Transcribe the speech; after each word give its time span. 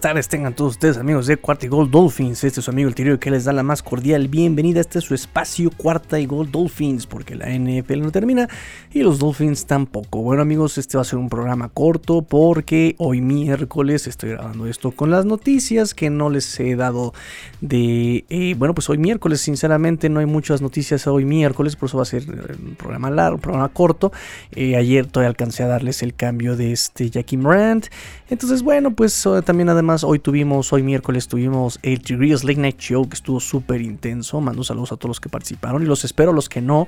tengan 0.00 0.54
todos 0.54 0.72
ustedes 0.72 0.96
amigos 0.96 1.26
de 1.26 1.36
Cuarta 1.36 1.66
y 1.66 1.68
Gold 1.68 1.90
Dolphins. 1.90 2.42
Este 2.42 2.60
es 2.60 2.64
su 2.64 2.70
amigo 2.70 2.88
el 2.88 2.94
Tirio 2.94 3.20
que 3.20 3.30
les 3.30 3.44
da 3.44 3.52
la 3.52 3.62
más 3.62 3.82
cordial 3.82 4.28
bienvenida. 4.28 4.80
Este 4.80 4.98
es 4.98 5.04
su 5.04 5.14
espacio 5.14 5.70
Cuarta 5.70 6.18
y 6.18 6.24
Gold 6.24 6.50
Dolphins 6.50 7.06
porque 7.06 7.34
la 7.34 7.50
NFL 7.50 8.00
no 8.00 8.10
termina 8.10 8.48
y 8.92 9.02
los 9.02 9.18
Dolphins 9.18 9.66
tampoco. 9.66 10.22
Bueno 10.22 10.40
amigos, 10.40 10.78
este 10.78 10.96
va 10.96 11.02
a 11.02 11.04
ser 11.04 11.18
un 11.18 11.28
programa 11.28 11.68
corto 11.68 12.22
porque 12.22 12.94
hoy 12.98 13.20
miércoles 13.20 14.06
estoy 14.06 14.30
grabando 14.30 14.66
esto 14.66 14.90
con 14.90 15.10
las 15.10 15.26
noticias 15.26 15.92
que 15.92 16.08
no 16.08 16.30
les 16.30 16.58
he 16.58 16.76
dado 16.76 17.12
de... 17.60 18.24
Eh, 18.30 18.54
bueno, 18.56 18.74
pues 18.74 18.88
hoy 18.88 18.96
miércoles 18.96 19.42
sinceramente 19.42 20.08
no 20.08 20.20
hay 20.20 20.26
muchas 20.26 20.62
noticias 20.62 21.06
hoy 21.06 21.26
miércoles, 21.26 21.76
por 21.76 21.88
eso 21.88 21.98
va 21.98 22.04
a 22.04 22.06
ser 22.06 22.24
un 22.28 22.74
programa 22.74 23.10
largo, 23.10 23.36
un 23.36 23.42
programa 23.42 23.68
corto. 23.68 24.12
Eh, 24.52 24.76
ayer 24.76 25.06
todavía 25.06 25.28
alcancé 25.28 25.62
a 25.62 25.66
darles 25.66 26.02
el 26.02 26.14
cambio 26.14 26.56
de 26.56 26.72
este 26.72 27.10
Jackie 27.10 27.36
Morant. 27.36 27.86
Entonces 28.30 28.62
bueno, 28.62 28.92
pues 28.92 29.28
también 29.44 29.68
además 29.68 29.89
hoy 30.04 30.20
tuvimos, 30.20 30.72
hoy 30.72 30.82
miércoles 30.82 31.26
tuvimos 31.26 31.80
el 31.82 32.00
Tigrees 32.00 32.44
Late 32.44 32.60
Night 32.60 32.78
Show 32.78 33.08
que 33.08 33.14
estuvo 33.14 33.40
súper 33.40 33.80
intenso. 33.80 34.40
Mando 34.40 34.62
saludos 34.62 34.92
a 34.92 34.96
todos 34.96 35.10
los 35.10 35.20
que 35.20 35.28
participaron 35.28 35.82
y 35.82 35.86
los 35.86 36.04
espero, 36.04 36.32
los 36.32 36.48
que 36.48 36.60
no. 36.60 36.86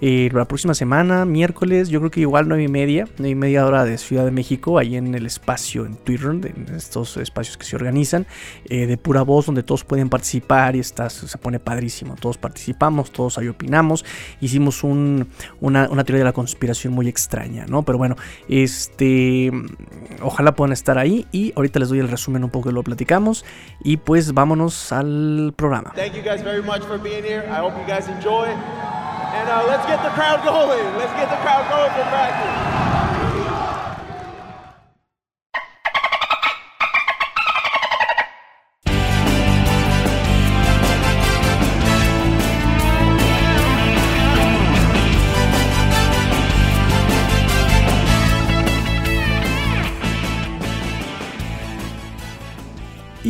Eh, 0.00 0.28
la 0.32 0.46
próxima 0.46 0.74
semana, 0.74 1.24
miércoles, 1.24 1.88
yo 1.88 2.00
creo 2.00 2.10
que 2.10 2.20
igual 2.20 2.48
9 2.48 2.64
y 2.64 2.68
media, 2.68 3.08
9 3.18 3.30
y 3.30 3.34
media 3.34 3.66
hora 3.66 3.84
de 3.84 3.98
Ciudad 3.98 4.24
de 4.24 4.30
México, 4.30 4.78
ahí 4.78 4.96
en 4.96 5.14
el 5.14 5.26
espacio 5.26 5.86
en 5.86 5.96
Twitter, 5.96 6.30
en 6.30 6.74
estos 6.74 7.16
espacios 7.16 7.56
que 7.56 7.64
se 7.64 7.76
organizan, 7.76 8.26
eh, 8.68 8.86
de 8.86 8.96
pura 8.96 9.22
voz, 9.22 9.46
donde 9.46 9.62
todos 9.62 9.84
pueden 9.84 10.08
participar 10.08 10.76
y 10.76 10.80
está, 10.80 11.10
se 11.10 11.38
pone 11.38 11.58
padrísimo. 11.58 12.16
Todos 12.16 12.38
participamos, 12.38 13.12
todos 13.12 13.38
ahí 13.38 13.48
opinamos. 13.48 14.04
Hicimos 14.40 14.84
un, 14.84 15.28
una, 15.60 15.88
una, 15.90 16.04
teoría 16.04 16.20
de 16.20 16.24
la 16.24 16.32
conspiración 16.32 16.92
muy 16.92 17.08
extraña, 17.08 17.66
¿no? 17.66 17.82
Pero 17.82 17.98
bueno, 17.98 18.16
este, 18.48 19.50
ojalá 20.22 20.54
puedan 20.54 20.72
estar 20.72 20.98
ahí 20.98 21.26
y 21.32 21.52
ahorita 21.56 21.78
les 21.78 21.88
doy 21.88 22.00
el 22.00 22.08
resumen 22.08 22.44
un 22.44 22.50
poco 22.50 22.68
de 22.68 22.74
lo 22.74 22.82
que 22.82 22.86
platicamos 22.86 23.44
y 23.82 23.96
pues 23.96 24.34
vámonos 24.34 24.92
al 24.92 25.52
programa. 25.56 25.92
Thank 25.94 26.14
you 26.14 26.22
guys 26.22 26.42
very 26.42 26.62
much 26.62 26.82
for 26.82 26.98
being 26.98 27.24
here. 27.24 27.44
I 27.48 27.60
hope 27.60 27.74
you 27.78 27.86
guys 27.86 28.08
enjoy. 28.08 28.48
And 29.34 29.50
uh, 29.50 29.66
let's 29.66 29.84
get 29.86 30.00
the 30.04 30.10
crowd 30.10 30.44
going. 30.44 30.94
Let's 30.94 31.12
get 31.14 31.28
the 31.28 31.36
crowd 31.42 31.68
going 31.68 31.90
for 31.90 32.08
practice. 32.08 32.93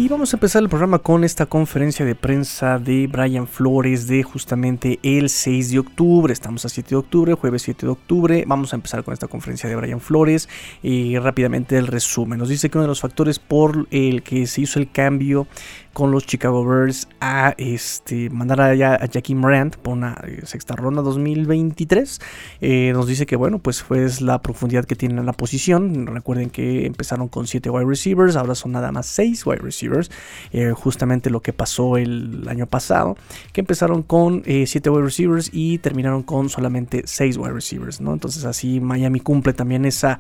Y 0.05 0.09
vamos 0.09 0.35
a 0.35 0.37
empezar 0.37 0.63
el 0.63 0.69
programa 0.69 0.99
con 0.99 1.25
esta 1.25 1.47
conferencia 1.47 2.05
de 2.05 2.15
prensa 2.15 2.79
de 2.79 3.07
Brian 3.07 3.47
Flores 3.47 4.07
de 4.07 4.23
justamente 4.23 4.99
el 5.03 5.31
6 5.31 5.71
de 5.71 5.79
octubre. 5.79 6.31
Estamos 6.31 6.67
a 6.67 6.69
7 6.69 6.91
de 6.91 6.97
octubre, 6.97 7.33
jueves 7.33 7.63
7 7.63 7.87
de 7.87 7.93
octubre. 7.93 8.45
Vamos 8.47 8.75
a 8.75 8.77
empezar 8.77 9.03
con 9.03 9.15
esta 9.15 9.29
conferencia 9.29 9.67
de 9.67 9.77
Brian 9.77 10.03
Flores. 10.03 10.47
Y 10.83 11.17
rápidamente 11.17 11.79
el 11.79 11.87
resumen. 11.87 12.39
Nos 12.39 12.51
dice 12.51 12.69
que 12.69 12.77
uno 12.77 12.83
de 12.83 12.89
los 12.89 13.01
factores 13.01 13.39
por 13.39 13.87
el 13.91 14.23
que 14.23 14.47
se 14.47 14.61
hizo 14.61 14.79
el 14.79 14.91
cambio 14.91 15.47
con 15.95 16.11
los 16.11 16.27
Chicago 16.27 16.67
Bears 16.67 17.09
a 17.21 17.55
este, 17.57 18.29
mandar 18.29 18.61
allá 18.61 18.97
a 18.97 19.07
Jackie 19.07 19.35
Morant 19.35 19.77
por 19.77 19.95
una 19.95 20.21
sexta 20.43 20.75
ronda 20.75 21.03
2023. 21.03 22.21
Eh, 22.61 22.91
nos 22.93 23.07
dice 23.07 23.27
que 23.27 23.37
bueno, 23.37 23.61
pues 23.61 23.83
fue 23.83 24.07
la 24.21 24.43
profundidad 24.43 24.85
que 24.85 24.97
tienen 24.97 25.19
en 25.21 25.27
la 25.27 25.33
posición. 25.33 26.07
Recuerden 26.07 26.51
que 26.51 26.85
empezaron 26.85 27.29
con 27.29 27.47
7 27.47 27.71
wide 27.71 27.87
receivers, 27.87 28.37
ahora 28.37 28.57
son 28.57 28.73
nada 28.73 28.91
más 28.93 29.07
6 29.07 29.47
wide 29.47 29.61
receivers. 29.61 30.11
Eh, 30.53 30.73
justamente 30.73 31.31
lo 31.31 31.41
que 31.41 31.53
pasó 31.53 31.97
el 31.97 32.47
año 32.49 32.67
pasado, 32.67 33.17
que 33.53 33.61
empezaron 33.61 34.03
con 34.03 34.43
7 34.45 34.77
eh, 34.77 34.91
wide 34.91 35.05
receivers 35.05 35.51
y 35.53 35.79
terminaron 35.79 36.25
con 36.25 36.49
solamente 36.49 37.03
6 37.07 37.37
wide 37.37 37.53
receivers. 37.53 38.01
¿no? 38.01 38.13
Entonces 38.13 38.45
así 38.45 38.81
Miami 38.81 39.21
cumple 39.21 39.53
también 39.53 39.85
esa, 39.85 40.19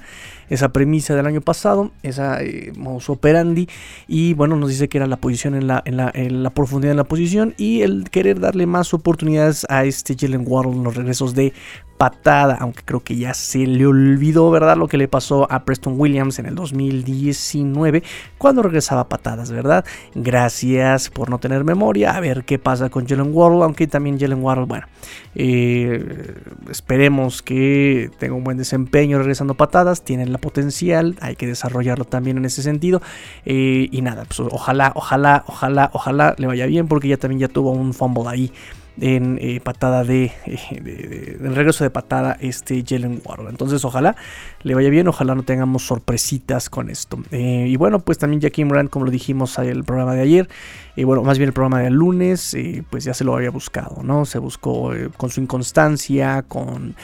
esa 0.48 0.72
premisa 0.72 1.16
del 1.16 1.26
año 1.26 1.40
pasado, 1.40 1.90
esa 2.04 2.38
modus 2.76 3.10
operandi. 3.10 3.68
Y 4.06 4.34
bueno, 4.34 4.54
nos 4.54 4.68
dice 4.68 4.88
que 4.88 4.98
era 4.98 5.08
la 5.08 5.16
posición 5.16 5.56
en 5.56 5.63
la, 5.66 5.82
en, 5.84 5.96
la, 5.96 6.10
en 6.14 6.42
la, 6.42 6.50
profundidad 6.50 6.92
en 6.92 6.96
la 6.96 7.04
posición 7.04 7.54
y 7.56 7.82
el 7.82 8.10
querer 8.10 8.40
darle 8.40 8.66
más 8.66 8.94
oportunidades 8.94 9.66
a 9.68 9.84
este 9.84 10.16
Jalen 10.18 10.44
Waddle 10.46 10.72
en 10.72 10.84
los 10.84 10.96
regresos 10.96 11.34
de 11.34 11.52
patada, 11.96 12.56
aunque 12.60 12.82
creo 12.84 13.00
que 13.00 13.16
ya 13.16 13.34
se 13.34 13.66
le 13.66 13.86
olvidó, 13.86 14.50
¿verdad? 14.50 14.76
Lo 14.76 14.88
que 14.88 14.98
le 14.98 15.08
pasó 15.08 15.50
a 15.50 15.64
Preston 15.64 15.94
Williams 15.98 16.38
en 16.38 16.46
el 16.46 16.54
2019 16.54 18.02
cuando 18.38 18.62
regresaba 18.62 19.08
patadas, 19.08 19.50
¿verdad? 19.50 19.84
Gracias 20.14 21.10
por 21.10 21.30
no 21.30 21.38
tener 21.38 21.64
memoria, 21.64 22.16
a 22.16 22.20
ver 22.20 22.44
qué 22.44 22.58
pasa 22.58 22.90
con 22.90 23.06
Jalen 23.06 23.30
Waddle, 23.32 23.62
aunque 23.62 23.86
también 23.86 24.18
Jalen 24.18 24.42
Waddle, 24.42 24.66
bueno, 24.66 24.86
eh, 25.34 26.34
esperemos 26.70 27.42
que 27.42 28.10
tenga 28.18 28.34
un 28.34 28.44
buen 28.44 28.58
desempeño 28.58 29.18
regresando 29.18 29.54
patadas, 29.54 30.02
tienen 30.02 30.32
la 30.32 30.38
potencial, 30.38 31.16
hay 31.20 31.36
que 31.36 31.46
desarrollarlo 31.46 32.04
también 32.04 32.38
en 32.38 32.44
ese 32.44 32.62
sentido 32.62 33.02
eh, 33.44 33.88
y 33.90 34.02
nada, 34.02 34.24
pues 34.24 34.40
ojalá, 34.40 34.92
ojalá, 34.94 35.44
ojalá, 35.46 35.90
ojalá 35.92 36.34
le 36.38 36.46
vaya 36.46 36.66
bien 36.66 36.88
porque 36.88 37.08
ya 37.08 37.16
también 37.16 37.40
ya 37.40 37.48
tuvo 37.48 37.70
un 37.70 37.94
fumble 37.94 38.24
ahí 38.28 38.52
en 39.00 39.38
eh, 39.40 39.60
patada 39.60 40.04
de, 40.04 40.32
eh, 40.46 40.58
de, 40.70 40.92
de, 40.94 41.36
de, 41.40 41.50
regreso 41.50 41.82
de 41.84 41.90
patada 41.90 42.36
este 42.40 42.84
Jalen 42.86 43.20
Waddle. 43.24 43.50
Entonces 43.50 43.84
ojalá 43.84 44.14
le 44.62 44.74
vaya 44.74 44.88
bien, 44.88 45.08
ojalá 45.08 45.34
no 45.34 45.42
tengamos 45.42 45.84
sorpresitas 45.86 46.70
con 46.70 46.90
esto. 46.90 47.18
Eh, 47.32 47.66
y 47.68 47.76
bueno, 47.76 48.00
pues 48.00 48.18
también 48.18 48.40
Jackie 48.40 48.64
Moran, 48.64 48.88
como 48.88 49.04
lo 49.04 49.10
dijimos 49.10 49.58
en 49.58 49.68
el 49.68 49.84
programa 49.84 50.14
de 50.14 50.22
ayer, 50.22 50.48
bueno, 50.96 51.24
más 51.24 51.38
bien 51.38 51.48
el 51.48 51.52
programa 51.52 51.80
del 51.80 51.94
lunes, 51.94 52.56
pues 52.88 53.02
ya 53.02 53.14
se 53.14 53.24
lo 53.24 53.34
había 53.34 53.50
buscado, 53.50 54.04
¿no? 54.04 54.24
Se 54.26 54.38
buscó 54.38 54.92
con 55.16 55.28
su 55.28 55.40
inconstancia, 55.40 56.44
con 56.46 56.94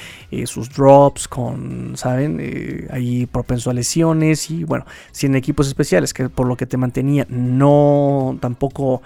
sus 0.45 0.71
drops, 0.71 1.27
con, 1.27 1.97
¿saben? 1.97 2.89
ahí 2.93 3.27
propenso 3.27 3.69
a 3.69 3.75
lesiones 3.75 4.49
y 4.53 4.63
bueno, 4.63 4.85
sin 5.11 5.35
equipos 5.35 5.67
especiales, 5.67 6.15
que 6.15 6.29
por 6.29 6.47
lo 6.47 6.57
que 6.57 6.67
te 6.67 6.77
mantenía, 6.77 7.27
no 7.29 8.39
tampoco, 8.41 9.03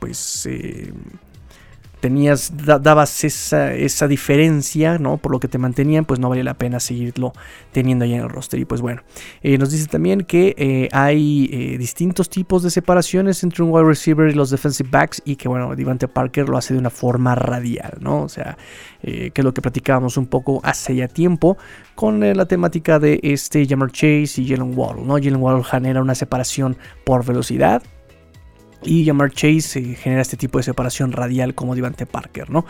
pues 0.00 0.48
tenías, 2.04 2.52
da, 2.66 2.78
dabas 2.78 3.24
esa, 3.24 3.72
esa, 3.72 4.06
diferencia, 4.06 4.98
¿no? 4.98 5.16
Por 5.16 5.32
lo 5.32 5.40
que 5.40 5.48
te 5.48 5.56
mantenían, 5.56 6.04
pues 6.04 6.20
no 6.20 6.28
vale 6.28 6.44
la 6.44 6.52
pena 6.52 6.78
seguirlo 6.78 7.32
teniendo 7.72 8.04
ahí 8.04 8.12
en 8.12 8.20
el 8.20 8.28
roster. 8.28 8.60
Y 8.60 8.66
pues 8.66 8.82
bueno, 8.82 9.00
eh, 9.42 9.56
nos 9.56 9.70
dice 9.70 9.86
también 9.86 10.20
que 10.20 10.54
eh, 10.58 10.90
hay 10.92 11.48
eh, 11.50 11.78
distintos 11.78 12.28
tipos 12.28 12.62
de 12.62 12.68
separaciones 12.68 13.42
entre 13.42 13.62
un 13.62 13.70
wide 13.72 13.86
receiver 13.86 14.28
y 14.28 14.34
los 14.34 14.50
defensive 14.50 14.86
backs 14.92 15.22
y 15.24 15.36
que 15.36 15.48
bueno, 15.48 15.74
Devante 15.74 16.06
Parker 16.06 16.46
lo 16.46 16.58
hace 16.58 16.74
de 16.74 16.80
una 16.80 16.90
forma 16.90 17.34
radial, 17.36 17.94
¿no? 18.00 18.20
O 18.20 18.28
sea, 18.28 18.58
que 19.00 19.32
es 19.34 19.44
lo 19.44 19.54
que 19.54 19.62
platicábamos 19.62 20.18
un 20.18 20.26
poco 20.26 20.60
hace 20.62 20.96
ya 20.96 21.08
tiempo 21.08 21.56
con 21.94 22.20
la 22.20 22.44
temática 22.44 22.98
de 22.98 23.18
este 23.22 23.66
Jammer 23.66 23.90
Chase 23.90 24.42
y 24.42 24.48
Jalen 24.48 24.76
Waddle, 24.76 25.04
¿no? 25.06 25.14
Jalen 25.14 25.36
Waddle 25.36 25.64
genera 25.64 26.02
una 26.02 26.14
separación 26.14 26.76
por 27.04 27.24
velocidad, 27.24 27.82
y 28.84 29.04
Jamar 29.04 29.30
Chase 29.30 29.78
eh, 29.78 29.94
genera 29.96 30.22
este 30.22 30.36
tipo 30.36 30.58
de 30.58 30.64
separación 30.64 31.12
radial 31.12 31.54
como 31.54 31.74
Devante 31.74 32.06
Parker, 32.06 32.50
¿no? 32.50 32.66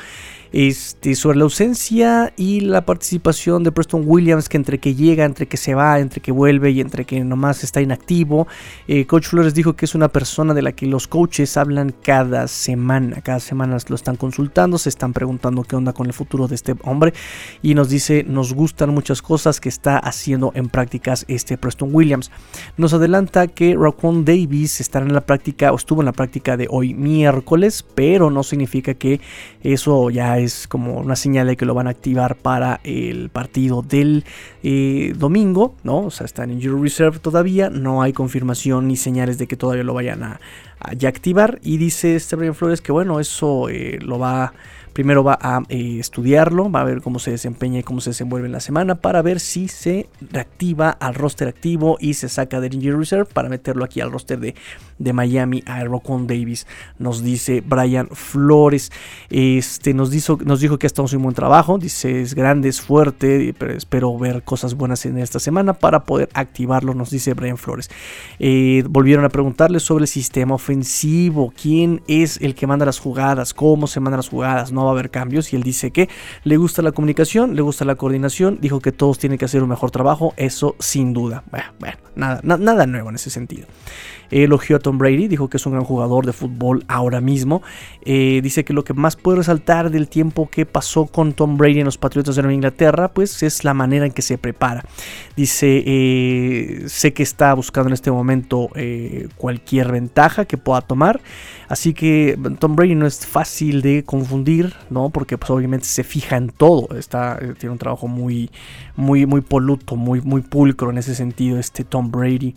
Este, 0.56 1.16
sobre 1.16 1.38
la 1.38 1.42
ausencia 1.42 2.32
y 2.36 2.60
la 2.60 2.86
participación 2.86 3.64
de 3.64 3.72
Preston 3.72 4.04
Williams, 4.06 4.48
que 4.48 4.56
entre 4.56 4.78
que 4.78 4.94
llega, 4.94 5.24
entre 5.24 5.48
que 5.48 5.56
se 5.56 5.74
va, 5.74 5.98
entre 5.98 6.20
que 6.20 6.30
vuelve 6.30 6.70
y 6.70 6.80
entre 6.80 7.04
que 7.04 7.24
nomás 7.24 7.64
está 7.64 7.80
inactivo, 7.80 8.46
eh, 8.86 9.04
Coach 9.04 9.26
Flores 9.26 9.54
dijo 9.54 9.72
que 9.72 9.84
es 9.84 9.96
una 9.96 10.06
persona 10.06 10.54
de 10.54 10.62
la 10.62 10.70
que 10.70 10.86
los 10.86 11.08
coaches 11.08 11.56
hablan 11.56 11.92
cada 12.04 12.46
semana, 12.46 13.20
cada 13.20 13.40
semana 13.40 13.76
lo 13.88 13.96
están 13.96 14.14
consultando, 14.14 14.78
se 14.78 14.90
están 14.90 15.12
preguntando 15.12 15.64
qué 15.64 15.74
onda 15.74 15.92
con 15.92 16.06
el 16.06 16.12
futuro 16.12 16.46
de 16.46 16.54
este 16.54 16.76
hombre 16.84 17.14
y 17.60 17.74
nos 17.74 17.88
dice, 17.88 18.22
nos 18.22 18.52
gustan 18.52 18.90
muchas 18.90 19.22
cosas 19.22 19.58
que 19.58 19.68
está 19.68 19.98
haciendo 19.98 20.52
en 20.54 20.68
prácticas 20.68 21.24
este 21.26 21.58
Preston 21.58 21.92
Williams. 21.92 22.30
Nos 22.76 22.94
adelanta 22.94 23.48
que 23.48 23.74
Raquan 23.76 24.24
Davis 24.24 24.80
estará 24.80 25.04
en 25.04 25.14
la 25.14 25.26
práctica 25.26 25.72
o 25.72 25.74
estuvo 25.74 26.00
en 26.00 26.06
la 26.06 26.12
práctica 26.12 26.56
de 26.56 26.68
hoy 26.70 26.94
miércoles, 26.94 27.84
pero 27.96 28.30
no 28.30 28.44
significa 28.44 28.94
que 28.94 29.20
eso 29.64 30.10
ya 30.10 30.38
es 30.38 30.43
como 30.68 30.98
una 30.98 31.16
señal 31.16 31.46
de 31.46 31.56
que 31.56 31.66
lo 31.66 31.74
van 31.74 31.86
a 31.86 31.90
activar 31.90 32.36
para 32.36 32.80
el 32.84 33.30
partido 33.30 33.82
del 33.82 34.24
eh, 34.62 35.12
domingo, 35.16 35.74
¿no? 35.82 35.98
O 36.06 36.10
sea, 36.10 36.24
están 36.24 36.50
en 36.50 36.62
Euro 36.62 36.82
Reserve 36.82 37.18
todavía, 37.18 37.70
no 37.70 38.02
hay 38.02 38.12
confirmación 38.12 38.88
ni 38.88 38.96
señales 38.96 39.38
de 39.38 39.46
que 39.46 39.56
todavía 39.56 39.84
lo 39.84 39.94
vayan 39.94 40.22
a, 40.22 40.40
activar. 41.06 41.60
Y 41.62 41.78
dice 41.78 42.14
este 42.16 42.36
Brian 42.36 42.54
Flores 42.54 42.80
que 42.80 42.92
bueno, 42.92 43.18
eso 43.18 43.68
eh, 43.70 43.98
lo 44.02 44.18
va 44.18 44.52
Primero 44.94 45.24
va 45.24 45.36
a 45.40 45.62
eh, 45.68 45.98
estudiarlo, 45.98 46.70
va 46.70 46.82
a 46.82 46.84
ver 46.84 47.02
cómo 47.02 47.18
se 47.18 47.32
desempeña 47.32 47.80
y 47.80 47.82
cómo 47.82 48.00
se 48.00 48.10
desenvuelve 48.10 48.46
en 48.46 48.52
la 48.52 48.60
semana 48.60 48.94
para 48.94 49.22
ver 49.22 49.40
si 49.40 49.66
se 49.66 50.08
reactiva 50.20 50.90
al 50.90 51.14
roster 51.14 51.48
activo 51.48 51.98
y 52.00 52.14
se 52.14 52.28
saca 52.28 52.60
del 52.60 52.74
Injury 52.74 52.96
Reserve 52.96 53.26
para 53.26 53.48
meterlo 53.48 53.84
aquí 53.84 54.00
al 54.00 54.12
roster 54.12 54.38
de, 54.38 54.54
de 54.98 55.12
Miami 55.12 55.64
a 55.66 55.82
Rocon 55.82 56.28
Davis. 56.28 56.68
Nos 56.98 57.24
dice 57.24 57.60
Brian 57.60 58.08
Flores. 58.12 58.92
Este, 59.30 59.94
nos, 59.94 60.10
dijo, 60.10 60.38
nos 60.44 60.60
dijo 60.60 60.78
que 60.78 60.86
estamos 60.86 61.12
en 61.12 61.18
un 61.18 61.24
buen 61.24 61.34
trabajo. 61.34 61.76
Dice 61.76 62.20
es 62.20 62.34
grande, 62.34 62.68
es 62.68 62.80
fuerte, 62.80 63.52
pero 63.58 63.72
espero 63.72 64.16
ver 64.16 64.44
cosas 64.44 64.74
buenas 64.74 65.04
en 65.06 65.18
esta 65.18 65.40
semana 65.40 65.72
para 65.72 66.04
poder 66.04 66.28
activarlo. 66.34 66.94
Nos 66.94 67.10
dice 67.10 67.34
Brian 67.34 67.56
Flores. 67.56 67.90
Eh, 68.38 68.84
volvieron 68.88 69.24
a 69.24 69.28
preguntarle 69.28 69.80
sobre 69.80 70.04
el 70.04 70.08
sistema 70.08 70.54
ofensivo. 70.54 71.52
¿Quién 71.60 72.02
es 72.06 72.40
el 72.40 72.54
que 72.54 72.68
manda 72.68 72.86
las 72.86 73.00
jugadas? 73.00 73.52
¿Cómo 73.54 73.88
se 73.88 73.98
mandan 73.98 74.18
las 74.18 74.28
jugadas? 74.28 74.70
No 74.70 74.83
va 74.84 74.90
a 74.90 74.92
haber 74.92 75.10
cambios 75.10 75.52
y 75.52 75.56
él 75.56 75.62
dice 75.62 75.90
que 75.90 76.08
le 76.44 76.56
gusta 76.56 76.82
la 76.82 76.92
comunicación, 76.92 77.56
le 77.56 77.62
gusta 77.62 77.84
la 77.84 77.94
coordinación, 77.94 78.58
dijo 78.60 78.80
que 78.80 78.92
todos 78.92 79.18
tienen 79.18 79.38
que 79.38 79.44
hacer 79.44 79.62
un 79.62 79.68
mejor 79.68 79.90
trabajo, 79.90 80.34
eso 80.36 80.76
sin 80.78 81.12
duda. 81.12 81.44
Bueno, 81.78 81.96
nada, 82.16 82.40
nada 82.42 82.86
nuevo 82.86 83.08
en 83.08 83.16
ese 83.16 83.30
sentido 83.30 83.66
elogió 84.42 84.76
a 84.76 84.78
Tom 84.78 84.98
Brady, 84.98 85.28
dijo 85.28 85.48
que 85.48 85.56
es 85.56 85.66
un 85.66 85.72
gran 85.72 85.84
jugador 85.84 86.26
de 86.26 86.32
fútbol 86.32 86.84
ahora 86.88 87.20
mismo. 87.20 87.62
Eh, 88.04 88.40
dice 88.42 88.64
que 88.64 88.72
lo 88.72 88.84
que 88.84 88.94
más 88.94 89.16
puede 89.16 89.38
resaltar 89.38 89.90
del 89.90 90.08
tiempo 90.08 90.48
que 90.50 90.66
pasó 90.66 91.06
con 91.06 91.32
Tom 91.32 91.56
Brady 91.56 91.80
en 91.80 91.84
los 91.84 91.98
Patriotas 91.98 92.36
de 92.36 92.54
Inglaterra, 92.54 93.08
pues 93.08 93.42
es 93.42 93.64
la 93.64 93.74
manera 93.74 94.06
en 94.06 94.12
que 94.12 94.22
se 94.22 94.38
prepara. 94.38 94.84
Dice, 95.36 95.82
eh, 95.86 96.84
sé 96.86 97.12
que 97.12 97.22
está 97.22 97.54
buscando 97.54 97.88
en 97.88 97.94
este 97.94 98.10
momento 98.10 98.70
eh, 98.74 99.28
cualquier 99.36 99.92
ventaja 99.92 100.44
que 100.44 100.58
pueda 100.58 100.80
tomar. 100.80 101.20
Así 101.68 101.94
que 101.94 102.38
Tom 102.58 102.76
Brady 102.76 102.94
no 102.94 103.06
es 103.06 103.26
fácil 103.26 103.82
de 103.82 104.04
confundir, 104.04 104.74
¿no? 104.90 105.10
Porque 105.10 105.38
pues 105.38 105.50
obviamente 105.50 105.86
se 105.86 106.04
fija 106.04 106.36
en 106.36 106.48
todo. 106.48 106.88
Está, 106.96 107.38
tiene 107.58 107.72
un 107.72 107.78
trabajo 107.78 108.08
muy, 108.08 108.50
muy, 108.96 109.26
muy 109.26 109.40
poluto, 109.40 109.96
muy, 109.96 110.20
muy 110.20 110.42
pulcro 110.42 110.90
en 110.90 110.98
ese 110.98 111.14
sentido, 111.14 111.58
este 111.58 111.84
Tom 111.84 112.10
Brady. 112.10 112.54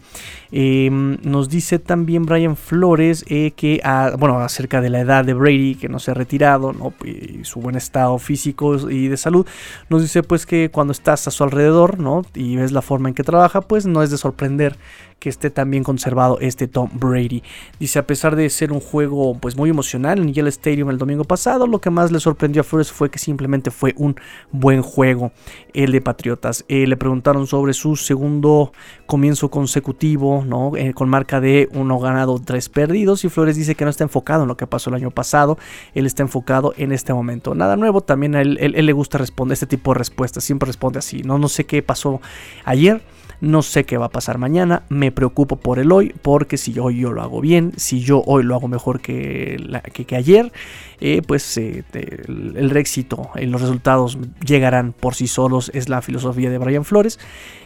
Em, 0.52 1.18
nos 1.24 1.50
dice 1.50 1.80
también 1.80 2.26
Brian 2.26 2.56
Flores 2.56 3.26
eh, 3.28 3.52
que, 3.56 3.82
bueno, 4.18 4.40
acerca 4.40 4.82
de 4.82 4.90
la 4.90 5.00
edad 5.00 5.26
de 5.26 5.34
Brady, 5.34 5.76
que 5.76 5.90
no 5.90 6.00
se 6.00 6.12
ha 6.12 6.14
retirado, 6.14 6.74
¿no? 6.74 6.94
Y 7.06 7.44
su 7.44 7.60
buen 7.60 7.76
estado 7.76 8.18
físico 8.20 8.90
y 8.90 9.08
de 9.08 9.18
salud, 9.18 9.46
nos 9.90 10.02
dice 10.02 10.24
pues 10.24 10.46
que 10.46 10.70
cuando 10.70 10.92
estás 10.92 11.28
a 11.28 11.32
su 11.32 11.44
alrededor, 11.44 12.00
¿no? 12.00 12.24
Y 12.34 12.56
ves 12.56 12.72
la 12.72 12.82
forma 12.82 13.10
en 13.10 13.16
que 13.16 13.24
trabaja, 13.24 13.62
pues 13.62 13.86
no 13.86 14.04
es 14.04 14.10
de 14.10 14.18
sorprender 14.18 14.78
que 15.20 15.30
esté 15.30 15.50
tan 15.50 15.72
bien 15.72 15.84
conservado 15.84 16.38
este 16.40 16.68
Tom 16.68 16.90
Brady. 16.94 17.44
Dice, 17.80 18.00
a 18.00 18.08
pesar 18.08 18.36
de 18.36 18.50
ser 18.50 18.72
un 18.72 18.80
juego 18.80 19.36
pues 19.40 19.56
muy 19.56 19.70
emocional 19.70 20.20
en 20.20 20.34
Yale 20.34 20.50
Stadium 20.50 20.90
el 20.90 20.98
domingo 20.98 21.24
pasado, 21.24 21.68
lo 21.68 21.80
que 21.80 21.90
más 21.90 22.12
le 22.12 22.20
sorprendió 22.20 22.62
a 22.62 22.64
Flores 22.64 22.92
fue 22.92 23.10
que 23.10 23.20
simplemente 23.20 23.72
fue 23.72 23.94
un 23.98 24.16
buen 24.52 24.82
juego 24.82 25.32
el 25.74 25.92
de 25.92 26.02
Patriotas. 26.02 26.66
Eh, 26.68 26.88
le 26.88 26.98
preguntaron 26.98 27.48
sobre 27.48 27.74
su 27.74 27.96
segundo 27.96 28.74
comienzo 29.06 29.50
consecutivo, 29.50 30.44
¿no? 30.46 30.76
Eh, 30.76 30.94
con 30.94 31.10
marca 31.10 31.42
de 31.42 31.70
uno 31.74 32.00
ganado, 32.00 32.40
tres 32.40 32.70
perdidos 32.70 33.26
y 33.26 33.30
Flores 33.30 33.56
dice 33.56 33.76
que 33.76 33.86
no 33.86 33.90
está 33.90 34.04
enfocado 34.04 34.44
en 34.44 34.48
lo 34.48 34.58
que 34.58 34.68
pasó 34.68 34.90
el 34.90 34.96
año 34.96 35.12
pasado, 35.12 35.58
él 35.94 36.06
está 36.06 36.24
enfocado 36.24 36.74
en 36.78 36.92
este 36.92 37.14
momento. 37.14 37.56
Nada 37.56 37.76
nuevo, 37.76 38.02
también 38.02 38.36
a 38.36 38.42
él, 38.42 38.58
le 38.58 38.94
gusta 38.94 39.18
responder 39.18 39.54
este 39.54 39.68
tipo 39.68 39.94
de 39.94 40.00
respuestas, 40.00 40.44
siempre 40.44 40.68
responde 40.68 41.00
así, 41.00 41.24
no, 41.24 41.38
no 41.38 41.50
sé 41.50 41.66
qué 41.66 41.82
pasó 41.82 42.22
ayer 42.66 43.02
no 43.42 43.62
sé 43.62 43.86
qué 43.86 43.98
va 43.98 44.08
a 44.08 44.10
pasar 44.10 44.38
mañana, 44.38 44.84
me 44.90 45.12
preocupo 45.12 45.58
por 45.58 45.80
el 45.80 45.92
hoy, 45.92 46.14
porque 46.22 46.58
si 46.58 46.78
hoy 46.80 47.00
yo 47.00 47.12
lo 47.12 47.22
hago 47.22 47.42
bien, 47.42 47.74
si 47.78 48.00
yo 48.00 48.24
hoy 48.26 48.44
lo 48.44 48.56
hago 48.56 48.68
mejor 48.68 49.00
que, 49.00 49.58
que, 49.94 50.16
ayer, 50.16 50.52
eh, 51.00 51.22
pues 51.26 51.58
eh, 51.58 51.84
el, 51.94 52.76
éxito, 52.76 53.30
y 53.36 53.46
los 53.46 53.62
resultados 53.62 54.18
llegarán 54.46 54.94
por 54.94 55.16
sí 55.16 55.28
solos, 55.28 55.72
es 55.74 55.90
la 55.90 56.02
filosofía 56.02 56.50
de 56.50 56.58
Brian 56.58 56.86
Flores. 56.86 57.20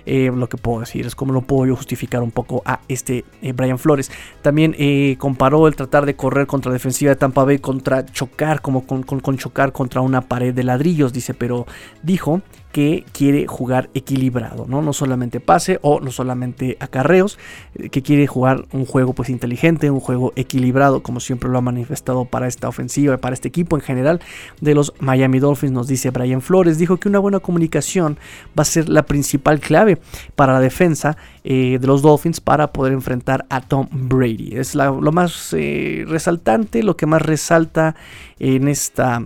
Eh, 0.06 0.32
lo 0.36 0.50
que 0.50 0.58
puedo 0.58 0.80
decir 0.80 1.06
es 1.06 1.14
cómo 1.14 1.32
lo 1.32 1.42
puedo 1.42 1.68
yo 1.68 1.76
justificar 1.76 2.24
un 2.24 2.32
poco 2.32 2.64
a 2.66 2.80
este 2.88 3.24
Brian 3.54 3.78
Flores. 3.78 4.12
También 4.42 4.76
comparó 5.18 5.68
el 5.68 5.76
tratar 5.76 6.06
de 6.06 6.16
correr 6.16 6.48
contra 6.48 6.70
la 6.70 6.74
defensiva 6.74 7.10
de 7.10 7.16
Tampa 7.16 7.44
Bay 7.44 7.60
contra 7.60 8.06
chocar, 8.06 8.62
como 8.62 8.86
con 8.86 9.38
chocar 9.38 9.72
contra 9.72 10.02
una 10.02 10.22
pared 10.22 10.54
de 10.54 10.64
ladrillos, 10.64 11.14
dice, 11.14 11.34
pero 11.34 11.68
dijo 12.02 12.42
que 12.72 13.06
quiere 13.12 13.48
jugar 13.48 13.90
equilibrado, 13.94 14.66
¿no? 14.68 14.82
No 14.82 14.94
solamente 14.94 15.40
pase 15.40 15.80
o 15.82 16.00
no 16.00 16.12
solamente 16.12 16.78
acarreos, 16.80 17.38
eh, 17.76 17.90
que 17.90 18.02
quiere 18.02 18.28
jugar 18.28 18.66
un 18.72 18.86
juego 18.86 19.14
pues 19.14 19.30
inteligente, 19.30 19.92
un 19.92 20.00
juego 20.00 20.34
equilibrado, 20.36 21.04
como 21.04 21.20
siempre 21.20 21.50
lo 21.50 21.58
ha 21.58 21.62
manifestado 21.62 22.26
para 22.26 22.48
esta 22.48 22.68
ofensiva, 22.68 23.18
para 23.18 23.34
este 23.34 23.48
equipo 23.48 23.76
en 23.76 23.82
general 23.82 24.22
de 24.62 24.76
los 24.76 24.94
Miami 25.00 25.40
Dolphins, 25.40 25.72
nos 25.72 25.88
dice 25.88 26.10
Brian 26.12 26.42
Flores, 26.42 26.78
dijo 26.78 26.98
que 26.98 27.10
una 27.10 27.20
buena 27.20 27.40
comunicación 27.40 28.18
va 28.58 28.64
a 28.64 28.66
ser 28.66 28.90
la 28.90 29.04
principal 29.04 29.60
clave 29.60 30.00
para 30.36 30.54
la 30.54 30.60
defensa 30.60 31.18
eh, 31.44 31.78
de 31.80 31.88
los 31.88 32.02
Dolphins 32.02 32.40
para 32.40 32.72
poder 32.72 32.94
enfrentar 32.94 33.46
a 33.50 33.62
Tom 33.62 33.88
Brady. 33.92 34.56
Es 34.56 34.76
lo 34.76 35.12
más 35.12 35.54
eh, 35.58 36.06
resaltante, 36.08 36.84
lo 36.84 36.96
que 36.96 37.06
más 37.06 37.22
resalta 37.22 37.96
en 38.40 38.68
esta 38.68 39.24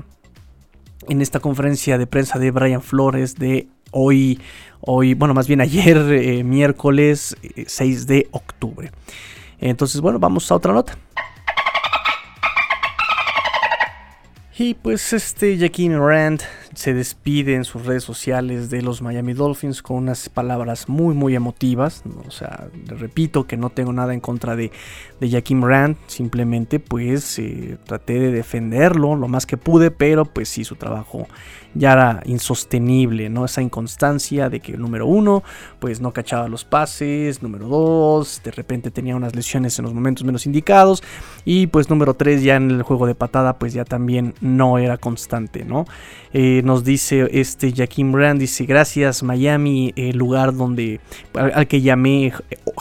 en 1.09 1.21
esta 1.21 1.39
conferencia 1.39 1.97
de 1.97 2.07
prensa 2.07 2.39
de 2.39 2.51
Brian 2.51 2.81
Flores 2.81 3.35
de 3.35 3.67
hoy, 3.91 4.39
hoy 4.81 5.13
bueno, 5.13 5.33
más 5.33 5.47
bien 5.47 5.61
ayer, 5.61 5.97
eh, 5.97 6.43
miércoles 6.43 7.35
6 7.67 8.01
eh, 8.01 8.05
de 8.05 8.27
octubre. 8.31 8.91
Entonces, 9.59 10.01
bueno, 10.01 10.19
vamos 10.19 10.51
a 10.51 10.55
otra 10.55 10.73
nota. 10.73 10.97
Y 14.57 14.73
pues 14.73 15.11
este 15.11 15.57
Jaquim 15.57 15.97
Rand 15.97 16.41
se 16.75 16.93
despide 16.93 17.55
en 17.55 17.63
sus 17.63 17.85
redes 17.85 18.03
sociales 18.03 18.69
de 18.69 18.81
los 18.81 19.01
Miami 19.01 19.33
Dolphins 19.33 19.81
con 19.81 19.97
unas 19.97 20.29
palabras 20.29 20.87
muy 20.89 21.15
muy 21.15 21.35
emotivas. 21.35 22.03
O 22.27 22.31
sea, 22.31 22.67
repito 22.85 23.47
que 23.47 23.57
no 23.57 23.69
tengo 23.69 23.93
nada 23.93 24.13
en 24.13 24.19
contra 24.19 24.55
de, 24.55 24.71
de 25.19 25.29
Jaquim 25.29 25.63
Rand, 25.63 25.97
simplemente 26.07 26.79
pues 26.79 27.39
eh, 27.39 27.77
traté 27.85 28.19
de 28.19 28.31
defenderlo 28.31 29.15
lo 29.15 29.27
más 29.27 29.45
que 29.45 29.57
pude, 29.57 29.91
pero 29.91 30.25
pues 30.25 30.49
sí, 30.49 30.63
su 30.63 30.75
trabajo 30.75 31.27
ya 31.75 31.91
era 31.91 32.21
insostenible, 32.25 33.29
¿no? 33.29 33.45
Esa 33.45 33.61
inconstancia 33.61 34.49
de 34.49 34.61
que 34.61 34.77
número 34.77 35.05
uno, 35.05 35.43
pues 35.79 35.99
no 35.99 36.13
cachaba 36.13 36.47
los 36.47 36.63
pases, 36.63 37.43
número 37.43 37.67
dos, 37.67 38.41
de 38.43 38.51
repente 38.51 38.91
tenía 38.91 39.15
unas 39.15 39.35
lesiones 39.35 39.77
en 39.77 39.83
los 39.83 39.93
momentos 39.93 40.23
menos 40.23 40.45
indicados, 40.45 41.03
y 41.43 41.67
pues 41.67 41.89
número 41.89 42.13
tres, 42.13 42.43
ya 42.43 42.55
en 42.55 42.71
el 42.71 42.83
juego 42.83 43.05
de 43.07 43.15
patada, 43.15 43.59
pues 43.59 43.73
ya 43.73 43.83
también 43.83 44.33
no 44.39 44.77
era 44.77 44.97
constante, 44.97 45.65
¿no? 45.65 45.85
Eh, 46.31 46.61
nos 46.65 46.83
dice 46.83 47.29
este 47.31 47.71
Jaquim 47.71 48.11
Brand, 48.11 48.39
dice, 48.39 48.65
gracias 48.65 49.21
Miami, 49.21 49.93
el 49.95 50.17
lugar 50.17 50.55
donde, 50.55 50.99
al, 51.35 51.67
que 51.67 51.79
llamé 51.79 52.33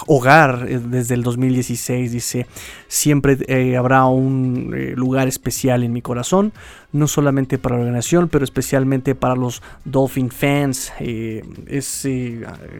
hogar 0.06 0.66
eh, 0.66 0.80
desde 0.82 1.14
el 1.14 1.22
2016, 1.22 2.10
dice, 2.10 2.46
siempre 2.88 3.36
eh, 3.46 3.76
habrá 3.76 4.06
un 4.06 4.74
lugar 4.96 5.28
especial 5.28 5.82
en 5.82 5.92
mi 5.92 6.00
corazón, 6.00 6.54
no 6.92 7.06
solamente 7.06 7.58
para 7.58 7.76
la 7.76 7.82
organización, 7.82 8.30
pero 8.30 8.42
especialmente 8.42 9.14
para 9.14 9.36
los 9.36 9.62
Dolphin 9.84 10.30
fans. 10.30 10.90
es, 10.98 12.08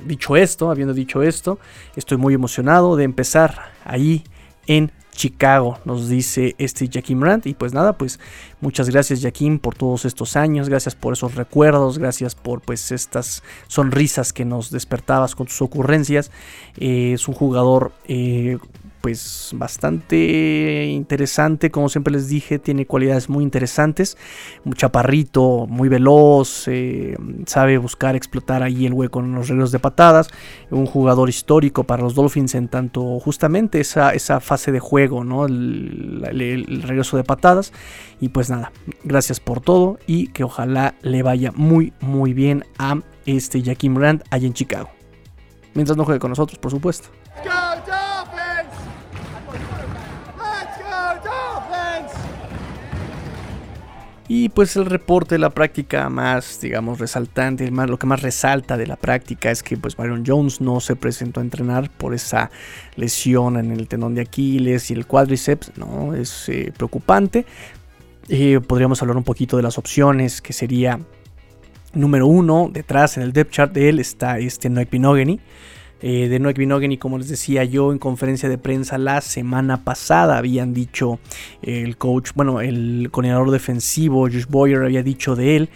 dicho 0.07 0.37
esto, 0.37 0.71
habiendo 0.71 0.95
dicho 0.95 1.23
esto, 1.23 1.59
estoy 1.97 2.17
muy 2.17 2.33
emocionado 2.33 2.97
de 2.97 3.05
empezar 3.05 3.61
ahí 3.85 4.25
en 4.67 4.91
Chicago, 5.15 5.79
nos 5.85 6.09
dice 6.09 6.55
este 6.59 6.89
Jaquim 6.93 7.23
Rand. 7.23 7.47
Y 7.47 7.55
pues 7.55 7.73
nada, 7.73 7.97
pues 7.97 8.21
muchas 8.61 8.91
gracias 8.91 9.23
Jaquim 9.23 9.59
por 9.59 9.75
todos 9.75 10.05
estos 10.05 10.37
años, 10.37 10.69
gracias 10.69 10.95
por 10.95 11.15
esos 11.15 11.35
recuerdos, 11.35 11.99
gracias 11.99 12.35
por 12.35 12.61
pues 12.61 12.93
estas 12.93 13.43
sonrisas 13.69 14.33
que 14.33 14.45
nos 14.45 14.71
despertabas 14.71 15.35
con 15.35 15.47
tus 15.47 15.63
ocurrencias. 15.63 16.31
Eh, 16.77 17.13
es 17.15 17.29
un 17.29 17.35
jugador 17.35 17.93
eh, 18.07 18.59
pues 19.05 19.51
bastante 19.53 20.87
interesante, 20.87 21.71
como 21.71 21.91
siempre 21.91 22.15
les 22.15 22.27
dije, 22.27 22.59
tiene 22.59 22.87
cualidades 22.87 23.29
muy 23.29 23.45
interesantes, 23.45 24.17
un 24.65 24.73
chaparrito, 24.73 25.67
muy 25.69 25.91
veloz, 25.91 26.69
eh, 26.69 27.15
sabe 27.45 27.77
buscar 27.77 28.17
explotar 28.17 28.63
ahí 28.63 28.87
el 28.87 28.95
hueco 28.95 29.21
en 29.21 29.35
los 29.35 29.49
reglos 29.51 29.73
de 29.73 29.79
patadas, 29.79 30.31
un 30.71 30.87
jugador 30.87 31.29
histórico 31.29 31.85
para 31.85 32.03
los 32.03 32.15
Dolphins 32.15 32.55
en 32.55 32.69
tanto 32.69 33.21
justamente 33.21 33.79
esa, 33.79 34.15
esa 34.15 34.41
fase 34.41 34.73
de 34.73 34.81
juego, 34.81 35.23
¿no? 35.23 35.45
El, 35.45 36.27
el 36.33 36.83
regreso 36.83 37.19
de 37.19 37.25
patadas 37.25 37.75
y 38.23 38.31
pues 38.31 38.49
nada, 38.49 38.73
gracias 39.03 39.39
por 39.39 39.61
todo 39.61 39.99
y 40.07 40.29
que 40.29 40.45
ojalá 40.45 40.95
le 41.03 41.23
vaya 41.23 41.53
muy 41.55 41.93
muy 42.01 42.33
bien 42.33 42.65
a 42.79 43.03
este 43.27 43.63
Jaquim 43.63 43.99
Rand 43.99 44.23
allá 44.31 44.47
en 44.47 44.55
Chicago. 44.55 44.89
Mientras 45.75 45.99
no 45.99 46.07
juegue 46.07 46.21
con 46.21 46.31
nosotros, 46.31 46.59
por 46.59 46.71
supuesto. 46.71 47.11
Y 54.27 54.49
pues 54.49 54.75
el 54.77 54.87
reporte 54.87 55.35
de 55.35 55.39
la 55.39 55.51
práctica 55.51 56.09
más, 56.09 56.59
digamos, 56.61 56.99
resaltante, 56.99 57.71
más, 57.71 57.91
lo 57.91 57.99
que 57.99 58.07
más 58.07 58.23
resalta 58.23 58.79
de 58.79 58.87
la 58.87 58.97
práctica 58.97 59.51
es 59.51 59.63
que 59.63 59.77
pues 59.77 59.97
Byron 59.97 60.25
Jones 60.27 60.63
no 60.63 60.81
se 60.81 60.97
presentó 60.97 61.41
a 61.41 61.43
entrenar 61.43 61.91
por 61.91 62.15
esa 62.15 62.51
lesión 62.97 63.59
en 63.59 63.71
el 63.71 63.87
tendón 63.87 64.15
de 64.15 64.23
Aquiles 64.23 64.91
y 64.91 64.95
el 64.95 65.07
cuádriceps, 65.07 65.73
¿no? 65.77 66.15
Es 66.15 66.49
eh, 66.49 66.73
preocupante. 66.75 67.45
Eh, 68.31 68.61
podríamos 68.67 69.03
hablar 69.03 69.19
un 69.19 69.25
poquito 69.25 69.59
de 69.59 69.63
las 69.63 69.77
opciones, 69.77 70.41
que 70.41 70.55
sería 70.55 70.99
número 71.93 72.27
uno, 72.27 72.71
detrás 72.73 73.19
en 73.19 73.25
el 73.25 73.33
depth 73.35 73.53
chart 73.53 73.73
de 73.75 73.91
él 73.91 74.01
está 74.01 74.39
este 74.39 74.71
Noek 74.71 74.91
Binogany 74.91 75.39
eh, 76.03 76.29
de 76.29 76.39
Noek 76.39 76.59
Binogany, 76.59 76.99
como 76.99 77.19
les 77.19 77.29
decía 77.29 77.65
yo 77.65 77.93
en 77.93 77.99
conferencia 77.99 78.49
de 78.49 78.59
prensa 78.59 78.99
la 78.99 79.21
semana 79.21 79.85
pasada, 79.85 80.39
habían 80.39 80.75
dicho 80.75 81.19
el 81.63 81.97
coach, 81.97 82.31
bueno, 82.35 82.61
el 82.61 83.09
coordinador 83.11 83.51
defensivo, 83.51 84.23
Josh 84.23 84.47
Boyer, 84.49 84.83
había 84.83 85.03
dicho 85.03 85.37
de 85.37 85.57
él 85.57 85.69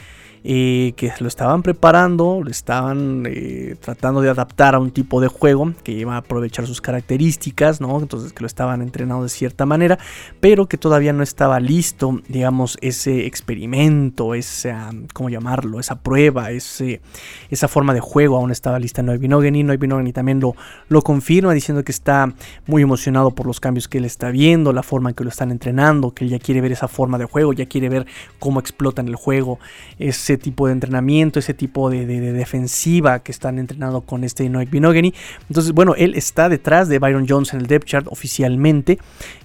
que 0.49 1.12
lo 1.21 1.28
estaban 1.28 1.62
preparando, 1.62 2.40
lo 2.43 2.50
estaban 2.50 3.25
eh, 3.26 3.76
tratando 3.81 4.23
de 4.23 4.31
adaptar 4.31 4.75
a 4.75 4.78
un 4.78 4.93
tipo 4.93 5.21
de 5.21 5.28
juego 5.28 5.75
que 5.85 5.93
iba 5.93 6.14
a 6.14 6.19
aprovechar 6.19 6.67
sus 6.67 6.81
características, 6.81 7.83
¿no? 7.83 8.00
Entonces 8.00 8.33
que 8.33 8.40
lo 8.40 8.47
estaban 8.47 8.81
entrenando 8.81 9.25
de 9.25 9.28
cierta 9.28 9.67
manera, 9.67 9.99
pero 10.40 10.67
que 10.67 10.78
todavía 10.78 11.12
no 11.12 11.23
estaba 11.23 11.61
listo, 11.61 12.23
digamos, 12.28 12.78
ese 12.81 13.26
experimento, 13.26 14.33
esa, 14.33 14.90
¿cómo 15.12 15.28
llamarlo? 15.28 15.81
Esa 15.81 15.97
prueba, 16.00 16.50
ese, 16.50 17.02
esa 17.50 17.69
forma 17.69 17.93
de 17.93 18.00
juego 18.00 18.38
aún 18.38 18.50
estaba 18.50 18.78
lista 18.78 19.02
Noy 19.02 19.19
Binogany. 19.19 19.64
Noy 19.64 20.12
también 20.14 20.40
lo, 20.40 20.57
lo 20.88 21.02
confirma 21.02 21.52
diciendo 21.52 21.85
que 21.85 21.93
está 21.93 22.33
muy 22.67 22.81
emocionado 22.81 23.33
por 23.33 23.47
los 23.47 23.61
cambios 23.61 23.87
que 23.87 23.99
él 23.99 24.07
está 24.07 24.31
viendo, 24.31 24.73
la 24.73 24.83
forma 24.83 25.11
en 25.11 25.14
que 25.14 25.25
lo 25.25 25.31
están 25.31 25.50
entrenando, 25.50 26.14
que 26.14 26.25
él 26.25 26.31
ya 26.31 26.38
quiere 26.38 26.62
ver 26.62 26.73
esa 26.73 26.88
forma 26.88 27.19
de 27.19 27.26
juego, 27.26 27.52
ya 27.52 27.67
quiere 27.67 27.90
ver 27.90 28.07
cómo 28.38 28.61
explotan 28.61 29.09
el 29.09 29.17
juego, 29.17 29.59
ese 29.99 30.38
tipo 30.38 30.66
de 30.66 30.73
entrenamiento, 30.73 31.38
ese 31.38 31.54
tipo 31.54 31.90
de, 31.90 32.07
defensiva 32.07 33.21
que 33.21 33.33
están 33.33 33.59
entrenando 33.59 34.00
con 34.02 34.25
este 34.25 34.49
Noik 34.49 34.71
Binogany. 34.71 35.12
Entonces, 35.49 35.73
bueno, 35.73 35.95
él 35.97 36.14
está 36.14 36.49
detrás 36.49 36.88
de 36.88 36.99
Byron 36.99 37.26
Jones 37.28 37.52
en 37.52 37.61
el 37.61 37.66
depth 37.66 37.87
chart 37.87 38.07
oficialmente, 38.09 38.99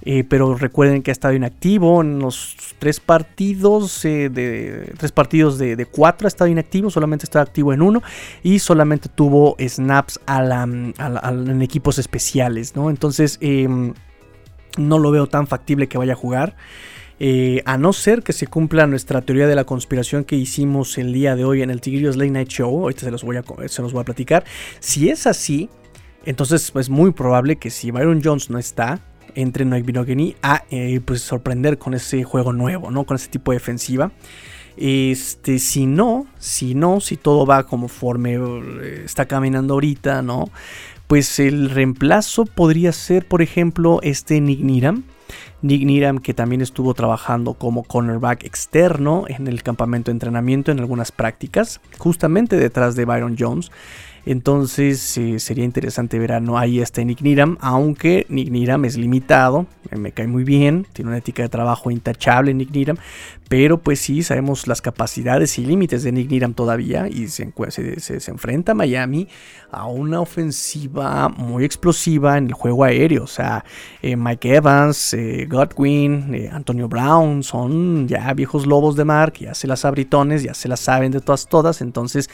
eh, 0.04 0.24
pero 0.24 0.56
recuerden 0.56 1.02
que 1.02 1.12
ha 1.12 1.14
estado 1.14 1.34
inactivo 1.34 2.02
en 2.02 2.20
los 2.20 2.56
tres 2.80 3.00
partidos, 3.00 4.06
eh, 4.06 4.30
de 4.30 4.94
tres 4.98 5.12
partidos 5.12 5.58
de, 5.58 5.86
cuatro 5.86 6.28
ha 6.28 6.30
estado 6.30 6.50
inactivo, 6.50 6.90
solamente 6.90 7.26
está 7.26 7.42
activo 7.42 7.74
en 7.74 7.82
uno 7.82 8.02
y 8.42 8.60
solamente 8.60 9.10
tuvo 9.10 9.56
snaps 9.60 10.20
en 10.28 11.62
equipos 11.62 11.98
especiales, 12.00 12.76
¿no? 12.76 12.90
Entonces, 12.90 13.38
em, 13.42 13.94
no 14.78 15.00
lo 15.00 15.12
veo 15.12 15.28
tan 15.28 15.48
factible 15.48 15.88
que 15.88 15.98
vaya 15.98 16.14
a 16.14 16.16
jugar. 16.16 16.56
Eh, 17.20 17.62
a 17.66 17.78
no 17.78 17.94
ser 17.94 18.24
que 18.24 18.34
se 18.34 18.48
cumpla 18.48 18.88
nuestra 18.88 19.22
teoría 19.22 19.48
de 19.48 19.56
la 19.56 19.64
conspiración 19.64 20.24
que 20.24 20.36
hicimos 20.36 20.98
el 20.98 21.14
día 21.14 21.36
de 21.36 21.46
hoy 21.46 21.62
en 21.62 21.70
el 21.70 21.80
Tigrillos 21.80 22.18
Late 22.18 22.32
Night 22.32 22.50
Show, 22.50 22.82
ahorita 22.82 23.02
se 23.02 23.12
los 23.12 23.24
voy 23.24 23.38
a, 23.38 23.44
se 23.68 23.82
los 23.82 23.94
voy 23.94 24.02
a 24.02 24.06
platicar, 24.06 24.44
si 24.80 25.10
es 25.10 25.28
así, 25.28 25.70
entonces 26.26 26.72
es 26.76 26.90
muy 26.90 27.12
probable 27.12 27.58
que 27.58 27.70
si 27.70 27.92
Byron 27.92 28.22
Jones 28.24 28.50
no 28.50 28.58
está, 28.58 29.00
entre 29.36 29.66
Noik 29.66 29.88
a 30.42 30.64
eh, 30.70 31.00
pues 31.04 31.22
sorprender 31.22 31.78
con 31.78 31.94
ese 31.94 32.24
juego 32.24 32.54
nuevo, 32.54 32.92
¿no? 32.92 33.04
Con 33.06 33.16
ese 33.16 33.30
tipo 33.30 33.52
de 33.52 33.58
defensiva. 33.58 34.12
Este, 34.76 35.60
si 35.60 35.86
no, 35.86 36.26
si 36.40 36.74
no, 36.74 37.00
si 37.00 37.16
todo 37.18 37.46
va 37.46 37.64
conforme 37.68 38.36
eh, 38.36 39.04
está 39.06 39.26
caminando 39.28 39.76
ahorita, 39.76 40.22
¿no? 40.22 40.50
Pues 41.08 41.40
el 41.40 41.70
reemplazo 41.70 42.46
podría 42.46 42.92
ser, 42.92 43.28
por 43.28 43.42
ejemplo, 43.42 44.00
este 44.02 44.42
Nick 44.42 44.62
Nick 45.62 45.84
Niram, 45.86 46.20
que 46.20 46.34
también 46.34 46.62
estuvo 46.62 46.94
trabajando 46.94 47.54
como 47.54 47.84
cornerback 47.84 48.44
externo 48.44 49.26
en 49.28 49.48
el 49.48 49.64
campamento 49.64 50.12
de 50.12 50.16
entrenamiento 50.16 50.72
en 50.72 50.80
algunas 50.80 51.12
prácticas, 51.12 51.80
justamente 51.98 52.58
detrás 52.58 52.96
de 52.96 53.06
Byron 53.06 53.36
Jones. 53.40 53.72
Entonces 54.26 55.18
eh, 55.18 55.38
sería 55.40 55.66
interesante 55.66 56.18
ver 56.18 56.32
a 56.32 56.40
no 56.40 56.58
ahí 56.58 56.80
está 56.80 57.04
Nick 57.04 57.22
Niram, 57.22 57.58
aunque 57.60 58.26
Nick 58.30 58.50
Niram 58.52 58.86
es 58.86 58.98
limitado, 58.98 59.66
me 59.92 60.14
cae 60.14 60.28
muy 60.28 60.46
bien, 60.46 60.88
tiene 60.94 61.10
una 61.10 61.18
ética 61.18 61.44
de 61.44 61.50
trabajo 61.50 61.92
intachable 61.92 62.54
Nick 62.54 62.72
Niram, 62.72 62.98
pero 63.50 63.80
pues 63.80 64.00
sí 64.00 64.24
sabemos 64.24 64.66
las 64.68 64.82
capacidades 64.82 65.60
y 65.60 65.66
límites 65.66 66.04
de 66.04 66.14
Nick 66.14 66.30
Niram 66.32 66.54
todavía 66.54 67.10
y 67.10 67.28
se, 67.28 67.52
enfrenta 68.28 68.72
a 68.72 68.76
Miami 68.76 69.28
a 69.72 69.88
una 69.88 70.22
ofensiva 70.22 71.28
muy 71.28 71.66
explosiva 71.66 72.38
en 72.38 72.48
el 72.48 72.54
juego 72.54 72.86
aéreo, 72.86 73.26
o 73.26 73.28
sea, 73.28 73.66
eh, 74.02 74.16
Mike 74.16 74.56
Evans, 74.56 75.14
eh, 75.16 75.48
Godwin, 75.50 76.50
Antonio 76.52 76.88
Brown 76.88 77.44
son 77.44 78.08
ya 78.08 78.34
viejos 78.34 78.66
lobos 78.66 78.96
de 78.96 79.04
mar 79.04 79.34
que 79.34 79.46
ya 79.46 79.54
se 79.54 79.68
las 79.68 79.84
abritones, 79.84 80.44
ya 80.44 80.54
se 80.54 80.70
las 80.70 80.80
saben 80.80 81.12
de 81.12 81.20
todas 81.20 81.48
todas, 81.48 81.82
entonces 81.82 82.30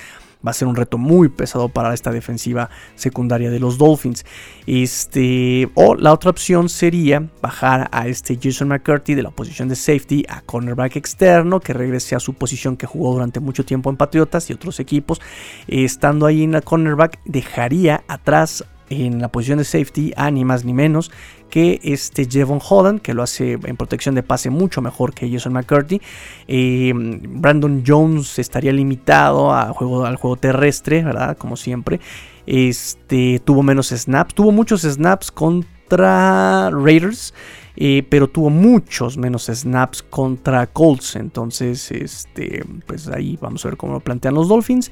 va 0.45 0.51
a 0.51 0.53
ser 0.53 0.67
un 0.67 0.75
reto 0.75 0.97
muy 0.97 1.29
pesado 1.29 1.69
para 1.69 1.93
esta 1.93 2.11
defensiva 2.11 2.69
secundaria 2.95 3.49
de 3.49 3.59
los 3.59 3.77
Dolphins. 3.77 4.25
Este, 4.65 5.69
o 5.75 5.95
la 5.95 6.13
otra 6.13 6.29
opción 6.29 6.69
sería 6.69 7.27
bajar 7.41 7.89
a 7.91 8.07
este 8.07 8.39
Jason 8.41 8.69
McCurdy 8.69 9.15
de 9.15 9.23
la 9.23 9.31
posición 9.31 9.69
de 9.69 9.75
safety 9.75 10.25
a 10.29 10.41
cornerback 10.41 10.95
externo, 10.95 11.59
que 11.59 11.73
regrese 11.73 12.15
a 12.15 12.19
su 12.19 12.33
posición 12.33 12.77
que 12.77 12.87
jugó 12.87 13.13
durante 13.13 13.39
mucho 13.39 13.65
tiempo 13.65 13.89
en 13.89 13.97
Patriotas 13.97 14.49
y 14.49 14.53
otros 14.53 14.79
equipos. 14.79 15.21
estando 15.67 16.25
ahí 16.25 16.43
en 16.43 16.53
la 16.53 16.61
cornerback, 16.61 17.19
dejaría 17.25 18.03
atrás 18.07 18.63
en 18.89 19.21
la 19.21 19.29
posición 19.29 19.59
de 19.59 19.63
safety 19.63 20.13
a 20.15 20.31
ni 20.31 20.45
más 20.45 20.65
ni 20.65 20.73
menos 20.73 21.11
que 21.49 21.79
este 21.83 22.27
Jevon 22.29 22.59
Holland, 22.67 23.01
que 23.01 23.13
lo 23.13 23.23
hace 23.23 23.53
en 23.63 23.77
protección 23.77 24.15
de 24.15 24.23
pase 24.23 24.49
mucho 24.49 24.81
mejor 24.81 25.13
que 25.13 25.29
Jason 25.29 25.53
McCurdy. 25.53 26.01
Eh, 26.47 26.93
Brandon 26.95 27.83
Jones 27.85 28.39
estaría 28.39 28.71
limitado 28.71 29.53
a 29.53 29.73
juego, 29.73 30.05
al 30.05 30.15
juego 30.15 30.37
terrestre, 30.37 31.03
¿verdad? 31.03 31.37
Como 31.37 31.57
siempre. 31.57 31.99
Este, 32.45 33.41
tuvo 33.43 33.63
menos 33.63 33.89
snaps, 33.89 34.33
tuvo 34.33 34.51
muchos 34.51 34.81
snaps 34.81 35.31
contra 35.31 36.69
Raiders. 36.71 37.33
Eh, 37.81 38.05
pero 38.09 38.27
tuvo 38.27 38.49
muchos 38.49 39.17
menos 39.17 39.45
snaps 39.45 40.03
contra 40.03 40.67
Colts. 40.67 41.15
Entonces, 41.15 41.89
este, 41.91 42.65
pues 42.85 43.07
ahí 43.07 43.37
vamos 43.41 43.63
a 43.63 43.69
ver 43.69 43.77
cómo 43.77 43.93
lo 43.93 43.99
plantean 44.01 44.33
los 44.33 44.49
Dolphins. 44.49 44.91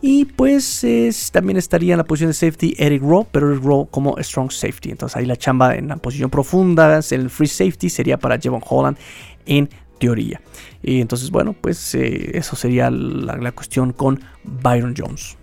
Y 0.00 0.26
pues 0.26 0.86
también 1.32 1.56
estaría 1.56 1.94
en 1.94 1.98
la 1.98 2.04
posición 2.04 2.30
de 2.30 2.34
safety 2.34 2.76
Eric 2.78 3.02
Rowe, 3.02 3.26
pero 3.32 3.50
Eric 3.50 3.64
Rowe 3.64 3.88
como 3.90 4.16
strong 4.18 4.52
safety. 4.52 4.90
Entonces 4.90 5.16
ahí 5.16 5.26
la 5.26 5.36
chamba 5.36 5.74
en 5.74 5.88
la 5.88 5.96
posición 5.96 6.30
profunda, 6.30 7.00
el 7.10 7.28
free 7.28 7.48
safety 7.48 7.90
sería 7.90 8.16
para 8.16 8.38
Jevon 8.38 8.62
Holland 8.64 8.96
en 9.44 9.68
teoría. 9.98 10.40
Y 10.80 11.00
entonces, 11.00 11.32
bueno, 11.32 11.56
pues 11.60 11.92
eh, 11.96 12.38
eso 12.38 12.54
sería 12.54 12.88
la 12.90 13.50
cuestión 13.50 13.92
con 13.92 14.20
Byron 14.44 14.94
Jones. 14.96 15.36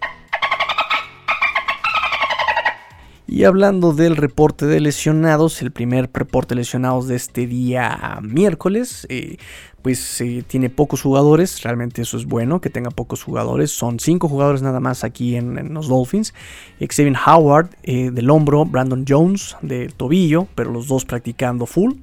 Y 3.27 3.43
hablando 3.43 3.93
del 3.93 4.17
reporte 4.17 4.67
de 4.67 4.79
lesionados, 4.79 5.61
el 5.63 5.71
primer 5.71 6.09
reporte 6.13 6.53
de 6.53 6.61
lesionados 6.61 7.07
de 7.07 7.15
este 7.15 7.47
día 7.47 8.19
miércoles, 8.21 9.07
eh, 9.09 9.37
pues 9.81 10.21
eh, 10.21 10.43
tiene 10.47 10.69
pocos 10.69 11.01
jugadores, 11.01 11.63
realmente 11.63 12.03
eso 12.03 12.17
es 12.17 12.25
bueno 12.25 12.61
que 12.61 12.69
tenga 12.69 12.91
pocos 12.91 13.23
jugadores, 13.23 13.71
son 13.71 13.99
cinco 13.99 14.27
jugadores 14.27 14.61
nada 14.61 14.79
más 14.79 15.03
aquí 15.03 15.35
en, 15.35 15.73
los 15.73 15.87
Dolphins, 15.87 16.35
Xavier 16.79 17.15
Howard 17.25 17.69
eh, 17.81 18.11
del 18.11 18.29
hombro, 18.29 18.65
Brandon 18.65 19.05
Jones 19.07 19.57
del 19.63 19.93
tobillo, 19.93 20.47
pero 20.53 20.71
los 20.71 20.87
dos 20.87 21.03
practicando 21.05 21.65
full. 21.65 21.93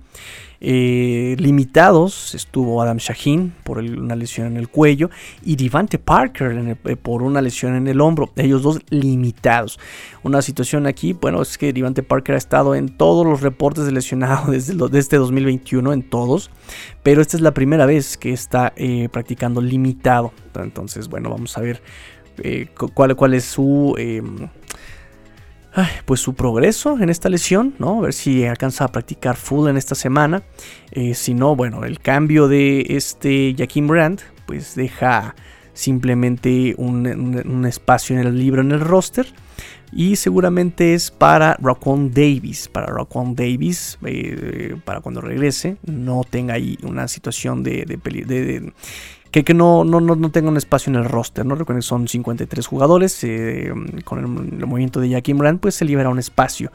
Eh, 0.64 1.34
limitados 1.40 2.36
estuvo 2.36 2.80
Adam 2.80 2.98
Shaheen 2.98 3.52
por 3.64 3.78
una 3.78 4.14
lesión 4.14 4.46
en 4.46 4.56
el 4.56 4.68
cuello 4.68 5.10
y 5.42 5.56
Devante 5.56 5.98
Parker 5.98 6.78
eh, 6.84 6.94
por 6.94 7.24
una 7.24 7.42
lesión 7.42 7.74
en 7.74 7.88
el 7.88 8.00
hombro. 8.00 8.30
Ellos 8.36 8.62
dos 8.62 8.78
limitados. 8.88 9.80
Una 10.22 10.40
situación 10.40 10.86
aquí, 10.86 11.14
bueno, 11.14 11.42
es 11.42 11.58
que 11.58 11.72
Devante 11.72 12.04
Parker 12.04 12.36
ha 12.36 12.38
estado 12.38 12.76
en 12.76 12.90
todos 12.90 13.26
los 13.26 13.40
reportes 13.40 13.86
de 13.86 13.90
lesionado 13.90 14.50
desde, 14.52 14.74
este 14.96 15.16
2021, 15.16 15.92
en 15.92 16.02
todos, 16.04 16.52
pero 17.02 17.20
esta 17.22 17.36
es 17.36 17.40
la 17.40 17.54
primera 17.54 17.84
vez 17.84 18.16
que 18.16 18.32
está 18.32 18.72
eh, 18.76 19.08
practicando 19.10 19.60
limitado. 19.60 20.32
Entonces, 20.54 21.08
bueno, 21.08 21.28
vamos 21.28 21.58
a 21.58 21.60
ver 21.60 21.82
cuál, 22.94 23.16
cuál 23.16 23.34
es 23.34 23.44
su 23.44 23.96
pues 26.04 26.20
su 26.20 26.34
progreso 26.34 26.98
en 27.00 27.08
esta 27.08 27.28
lesión, 27.28 27.74
¿no? 27.78 27.98
A 27.98 28.02
ver 28.02 28.12
si 28.12 28.44
alcanza 28.44 28.84
a 28.84 28.88
practicar 28.88 29.36
full 29.36 29.68
en 29.68 29.76
esta 29.76 29.94
semana. 29.94 30.42
Eh, 30.90 31.14
si 31.14 31.34
no, 31.34 31.56
bueno, 31.56 31.84
el 31.84 32.00
cambio 32.00 32.48
de 32.48 32.86
este 32.90 33.54
Jaquim 33.56 33.88
Brandt, 33.88 34.22
pues 34.46 34.74
deja 34.74 35.34
simplemente 35.72 36.74
un, 36.76 37.64
espacio 37.66 38.18
en 38.18 38.26
el 38.26 38.38
libro 38.38 38.60
en 38.60 38.72
el 38.72 38.80
roster. 38.80 39.26
Y 39.94 40.16
seguramente 40.16 40.94
es 40.94 41.10
para 41.10 41.56
Raquan 41.60 42.12
Davis. 42.12 42.68
Para 42.68 42.86
Raquan 42.86 43.34
Davis, 43.34 43.98
eh, 44.06 44.76
para 44.84 45.00
cuando 45.00 45.20
regrese, 45.20 45.76
no 45.84 46.22
tenga 46.28 46.54
ahí 46.54 46.78
una 46.82 47.08
situación 47.08 47.62
de, 47.62 47.84
de, 47.84 48.72
que, 49.32 49.44
que 49.44 49.54
no, 49.54 49.82
no, 49.82 50.00
no, 50.00 50.30
tenga 50.30 50.50
un 50.50 50.58
espacio 50.58 50.90
en 50.90 50.96
el 50.96 51.06
roster, 51.06 51.46
¿no? 51.46 51.54
Recuerden 51.54 51.80
que 51.80 51.86
son 51.86 52.06
53 52.06 52.66
jugadores, 52.66 53.24
eh, 53.24 53.72
con 54.04 54.18
el, 54.18 54.66
movimiento 54.66 55.00
de 55.00 55.08
Jackie 55.08 55.32
Brand, 55.32 55.58
pues 55.58 55.74
se 55.74 55.86
libera 55.86 56.10
un 56.10 56.18
espacio. 56.18 56.70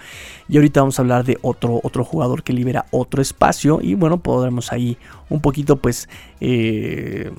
Y 0.50 0.58
ahorita 0.58 0.82
vamos 0.82 0.98
a 0.98 1.04
hablar 1.04 1.24
de 1.24 1.38
otro, 1.44 1.80
otro 1.84 2.04
jugador 2.04 2.42
que 2.42 2.54
libera 2.54 2.86
otro 2.90 3.22
espacio 3.22 3.80
y 3.82 3.94
bueno, 3.94 4.18
podremos 4.18 4.74
ahí 4.74 4.98
un 5.30 5.40
poquito 5.40 5.78
pues... 5.78 6.10
Eh, 6.42 7.32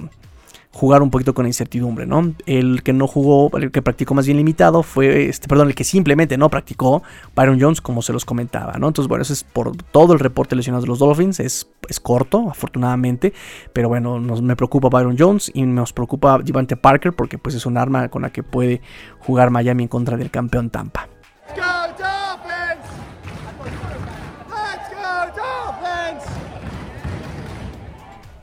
jugar 0.73 1.03
un 1.03 1.11
poquito 1.11 1.35
con 1.35 1.45
la 1.45 1.49
incertidumbre, 1.49 2.07
¿no? 2.07 2.35
El 2.47 2.83
que 2.83 2.93
no 2.93 3.07
jugó, 3.07 3.51
el 3.57 3.71
que 3.71 3.83
practicó 3.83 4.15
más 4.15 4.27
bien 4.27 4.37
limitado 4.37 4.83
fue, 4.83 5.29
este, 5.29 5.49
perdón, 5.49 5.69
el 5.69 5.75
que 5.75 5.85
simplemente 5.85 6.37
no 6.37 6.51
practicó, 6.51 7.03
Byron 7.35 7.61
Jones, 7.61 7.81
como 7.81 8.03
se 8.03 8.13
los 8.13 8.25
comentaba, 8.25 8.75
¿no? 8.75 8.89
Entonces, 8.89 9.09
bueno, 9.09 9.23
eso 9.23 9.33
es 9.33 9.45
por 9.45 9.77
todo 9.77 10.13
el 10.13 10.19
reporte 10.19 10.55
lesionado 10.55 10.83
de 10.83 10.89
los 10.89 10.99
Dolphins, 10.99 11.41
es, 11.41 11.69
es 11.89 12.01
corto, 12.01 12.49
afortunadamente, 12.51 13.33
pero 13.73 13.89
bueno, 13.89 14.21
nos, 14.21 14.43
me 14.43 14.57
preocupa 14.57 14.89
Byron 14.89 15.17
Jones 15.19 15.51
y 15.55 15.63
nos 15.63 15.93
preocupa 15.93 16.39
Devante 16.39 16.77
Parker 16.77 17.13
porque 17.15 17.39
pues 17.39 17.55
es 17.55 17.67
un 17.67 17.77
arma 17.77 18.09
con 18.09 18.23
la 18.23 18.31
que 18.31 18.43
puede 18.43 18.81
jugar 19.21 19.51
Miami 19.51 19.85
en 19.85 19.89
contra 19.89 20.17
del 20.17 20.31
campeón 20.31 20.71
Tampa. 20.71 21.09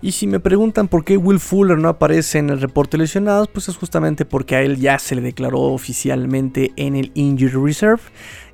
Y 0.06 0.12
si 0.12 0.28
me 0.28 0.40
preguntan 0.40 0.88
por 0.88 1.04
qué 1.04 1.18
Will 1.18 1.40
Fuller 1.40 1.80
no 1.80 1.90
aparece 1.90 2.38
en 2.38 2.52
el 2.52 2.62
reporte 2.62 2.96
de 2.96 3.06
lesionados, 3.06 3.48
pues 3.48 3.70
es 3.70 3.76
justamente 3.76 4.24
porque 4.24 4.56
a 4.56 4.62
él 4.62 4.78
ya 4.78 5.00
se 5.00 5.16
le 5.16 5.22
declaró 5.22 5.62
oficialmente 5.62 6.74
en 6.76 6.96
el 6.96 7.10
Injury 7.16 7.50
Reserve. 7.50 8.04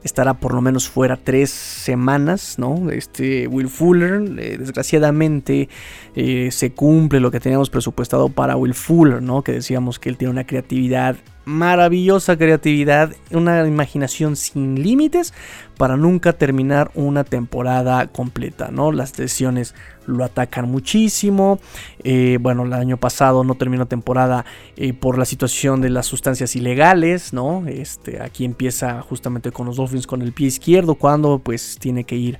Estará 0.01 0.35
por 0.35 0.53
lo 0.53 0.61
menos 0.61 0.87
fuera 0.87 1.17
tres 1.17 1.49
semanas, 1.49 2.57
¿no? 2.57 2.89
Este 2.89 3.47
Will 3.47 3.67
Fuller, 3.67 4.23
eh, 4.39 4.55
desgraciadamente, 4.59 5.67
eh, 6.15 6.47
se 6.51 6.71
cumple 6.71 7.19
lo 7.19 7.31
que 7.31 7.41
teníamos 7.41 7.69
presupuestado 7.69 8.29
para 8.29 8.55
Will 8.55 8.73
Fuller, 8.73 9.21
¿no? 9.21 9.41
Que 9.41 9.51
decíamos 9.51 9.99
que 9.99 10.07
él 10.07 10.15
tiene 10.15 10.31
una 10.31 10.45
creatividad 10.45 11.17
maravillosa 11.51 12.37
creatividad, 12.37 13.13
una 13.31 13.67
imaginación 13.67 14.35
sin 14.35 14.81
límites 14.81 15.33
para 15.77 15.97
nunca 15.97 16.33
terminar 16.33 16.91
una 16.95 17.23
temporada 17.23 18.07
completa, 18.07 18.69
¿no? 18.71 18.91
Las 18.91 19.17
lesiones 19.19 19.75
lo 20.05 20.23
atacan 20.23 20.69
muchísimo. 20.69 21.59
Eh, 22.03 22.37
bueno, 22.41 22.63
el 22.63 22.73
año 22.73 22.97
pasado 22.97 23.43
no 23.43 23.55
terminó 23.55 23.85
temporada 23.85 24.45
eh, 24.77 24.93
por 24.93 25.17
la 25.17 25.25
situación 25.25 25.81
de 25.81 25.89
las 25.89 26.05
sustancias 26.05 26.55
ilegales, 26.55 27.33
¿no? 27.33 27.63
Este, 27.67 28.21
aquí 28.21 28.45
empieza 28.45 29.01
justamente 29.01 29.51
con 29.51 29.67
los 29.67 29.77
Dolphins 29.77 30.07
con 30.07 30.21
el 30.21 30.33
pie 30.33 30.47
izquierdo, 30.47 30.95
cuando 30.95 31.39
pues 31.39 31.77
tiene 31.79 32.03
que 32.03 32.15
ir 32.15 32.39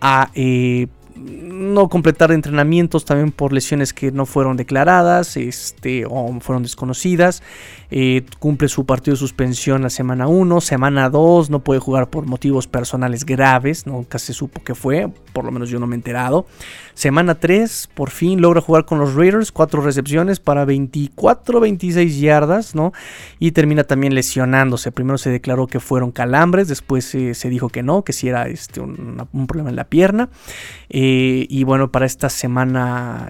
a 0.00 0.30
eh, 0.34 0.88
no 1.16 1.88
completar 1.88 2.32
entrenamientos 2.32 3.04
también 3.04 3.32
por 3.32 3.52
lesiones 3.52 3.92
que 3.92 4.10
no 4.10 4.26
fueron 4.26 4.56
declaradas 4.56 5.36
este, 5.36 6.04
o 6.06 6.38
fueron 6.40 6.62
desconocidas. 6.62 7.42
Eh, 7.90 8.24
cumple 8.38 8.68
su 8.68 8.86
partido 8.86 9.14
de 9.14 9.18
suspensión 9.18 9.82
la 9.82 9.90
semana 9.90 10.26
1, 10.26 10.62
semana 10.62 11.10
2 11.10 11.50
no 11.50 11.58
puede 11.58 11.78
jugar 11.78 12.08
por 12.08 12.24
motivos 12.24 12.66
personales 12.66 13.26
graves, 13.26 13.86
nunca 13.86 14.18
se 14.18 14.32
supo 14.32 14.64
que 14.64 14.74
fue, 14.74 15.10
por 15.34 15.44
lo 15.44 15.52
menos 15.52 15.68
yo 15.68 15.78
no 15.78 15.86
me 15.86 15.94
he 15.94 15.98
enterado. 15.98 16.46
Semana 16.94 17.34
3 17.34 17.90
por 17.94 18.10
fin 18.10 18.40
logra 18.40 18.60
jugar 18.60 18.84
con 18.84 18.98
los 18.98 19.14
Raiders, 19.14 19.52
4 19.52 19.82
recepciones 19.82 20.40
para 20.40 20.64
24, 20.64 21.60
26 21.60 22.20
yardas, 22.20 22.74
¿no? 22.74 22.92
Y 23.38 23.52
termina 23.52 23.84
también 23.84 24.14
lesionándose. 24.14 24.92
Primero 24.92 25.18
se 25.18 25.30
declaró 25.30 25.66
que 25.66 25.80
fueron 25.80 26.12
calambres, 26.12 26.68
después 26.68 27.14
eh, 27.14 27.34
se 27.34 27.48
dijo 27.48 27.68
que 27.68 27.82
no, 27.82 28.04
que 28.04 28.12
si 28.12 28.28
era 28.28 28.46
este, 28.48 28.80
un, 28.80 29.26
problema 29.46 29.70
en 29.70 29.76
la 29.76 29.84
pierna. 29.84 30.28
Y 31.04 31.64
bueno, 31.64 31.90
para 31.90 32.06
esta 32.06 32.28
semana 32.28 33.28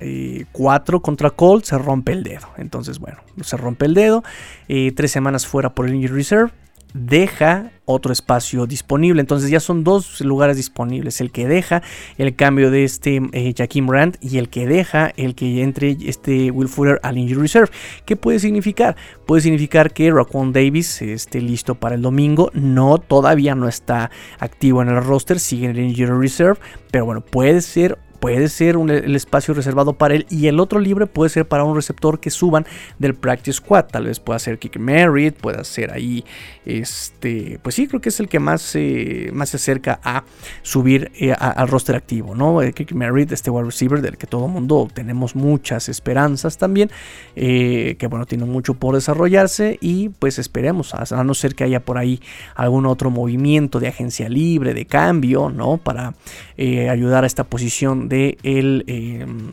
4 0.53 1.01
contra 1.01 1.31
Colt 1.31 1.65
se 1.65 1.79
rompe 1.79 2.13
el 2.13 2.23
dedo. 2.23 2.49
Entonces, 2.57 2.99
bueno, 2.99 3.19
se 3.43 3.57
rompe 3.57 3.87
el 3.87 3.95
dedo. 3.95 4.23
Eh, 4.69 4.93
tres 4.95 5.11
semanas 5.13 5.47
fuera 5.47 5.75
por 5.75 5.87
el 5.87 5.95
Injury 5.95 6.15
Reserve, 6.15 6.51
deja 6.95 7.73
otro 7.85 8.13
espacio 8.13 8.67
disponible. 8.67 9.21
Entonces 9.21 9.51
ya 9.51 9.61
son 9.61 9.85
dos 9.85 10.21
lugares 10.21 10.57
disponibles. 10.57 11.21
El 11.21 11.31
que 11.31 11.47
deja 11.47 11.83
el 12.19 12.35
cambio 12.35 12.71
de 12.71 12.85
este 12.85 13.21
eh, 13.33 13.55
Jaquim 13.57 13.89
Rand 13.89 14.17
y 14.21 14.39
el 14.39 14.49
que 14.49 14.67
deja 14.67 15.13
el 15.17 15.35
que 15.35 15.63
entre 15.63 15.97
este 16.05 16.51
Will 16.51 16.69
Fuller 16.69 17.01
al 17.03 17.19
Injury 17.19 17.43
Reserve. 17.43 17.71
¿Qué 18.05 18.17
puede 18.17 18.39
significar? 18.39 18.97
Puede 19.27 19.43
significar 19.43 19.93
que 19.93 20.11
Raquan 20.11 20.53
Davis 20.53 21.03
esté 21.03 21.41
listo 21.41 21.75
para 21.75 21.95
el 21.95 22.03
domingo. 22.03 22.51
No, 22.55 22.99
todavía 22.99 23.55
no 23.55 23.69
está 23.69 24.11
activo 24.39 24.83
en 24.83 24.89
el 24.89 25.03
roster. 25.03 25.39
Sigue 25.41 25.67
en 25.67 25.77
el 25.77 25.91
Injury 25.91 26.19
Reserve. 26.19 26.61
Pero 26.91 27.07
bueno, 27.07 27.21
puede 27.21 27.61
ser 27.61 27.99
puede 28.23 28.49
ser 28.49 28.77
el 28.77 29.17
espacio 29.17 29.53
reservado 29.53 29.95
para 29.95 30.15
él 30.15 30.27
y 30.31 30.47
el 30.47 30.61
otro 30.61 30.79
libre 30.79 31.09
puede 31.09 31.29
ser 31.29 31.45
para 31.45 31.65
un 31.65 31.75
receptor 31.75 32.21
que 32.21 32.31
suban 32.31 32.65
del 33.01 33.15
practice 33.17 33.57
squad. 33.57 33.87
Tal 33.87 34.05
vez 34.05 34.21
pueda 34.21 34.39
ser 34.39 34.61
Kick 34.61 34.77
Merritt, 34.77 35.35
pueda 35.35 35.65
ser 35.65 35.91
ahí, 35.91 36.25
este, 36.65 37.59
pues 37.65 37.75
sí, 37.75 37.89
creo 37.89 38.01
que 38.01 38.11
es 38.11 38.21
el 38.21 38.29
que 38.29 38.39
más, 38.39 38.77
eh, 38.77 39.31
más 39.33 39.49
se 39.49 39.57
acerca 39.57 39.99
a 40.05 40.23
subir 40.63 41.11
eh, 41.17 41.33
al 41.33 41.67
roster 41.67 41.97
activo, 41.97 42.37
¿no? 42.37 42.63
Eh, 42.63 42.73
Kick 42.73 42.93
Merritt, 42.93 43.33
este 43.33 43.51
wide 43.51 43.65
receiver 43.65 44.01
del 44.01 44.17
que 44.17 44.29
todo 44.29 44.47
mundo 44.47 44.89
tenemos 44.95 45.35
muchas 45.35 45.89
esperanzas 45.89 46.59
también, 46.59 46.93
que 47.35 48.07
bueno, 48.09 48.25
tiene 48.27 48.45
mucho 48.45 48.75
por 48.75 48.95
desarrollarse 48.95 49.79
y 49.81 50.11
pues 50.11 50.39
esperemos, 50.39 50.95
a, 50.95 51.25
no 51.25 51.35
ser 51.35 51.57
que 51.57 51.65
haya 51.65 51.81
por 51.81 51.99
ahí 51.99 52.21
algún 52.55 52.87
otro 52.87 53.11
movimiento 53.11 53.81
de 53.81 53.89
agencia 53.89 54.29
libre, 54.29 54.75
de 54.75 54.87
cambio, 54.87 55.51
¿no? 55.51 55.79
Para 55.79 56.15
ayudar 56.57 57.25
a 57.25 57.27
esta 57.27 57.43
posición 57.43 58.12
de 58.13 58.37
el 58.43 58.85
em, 58.87 59.53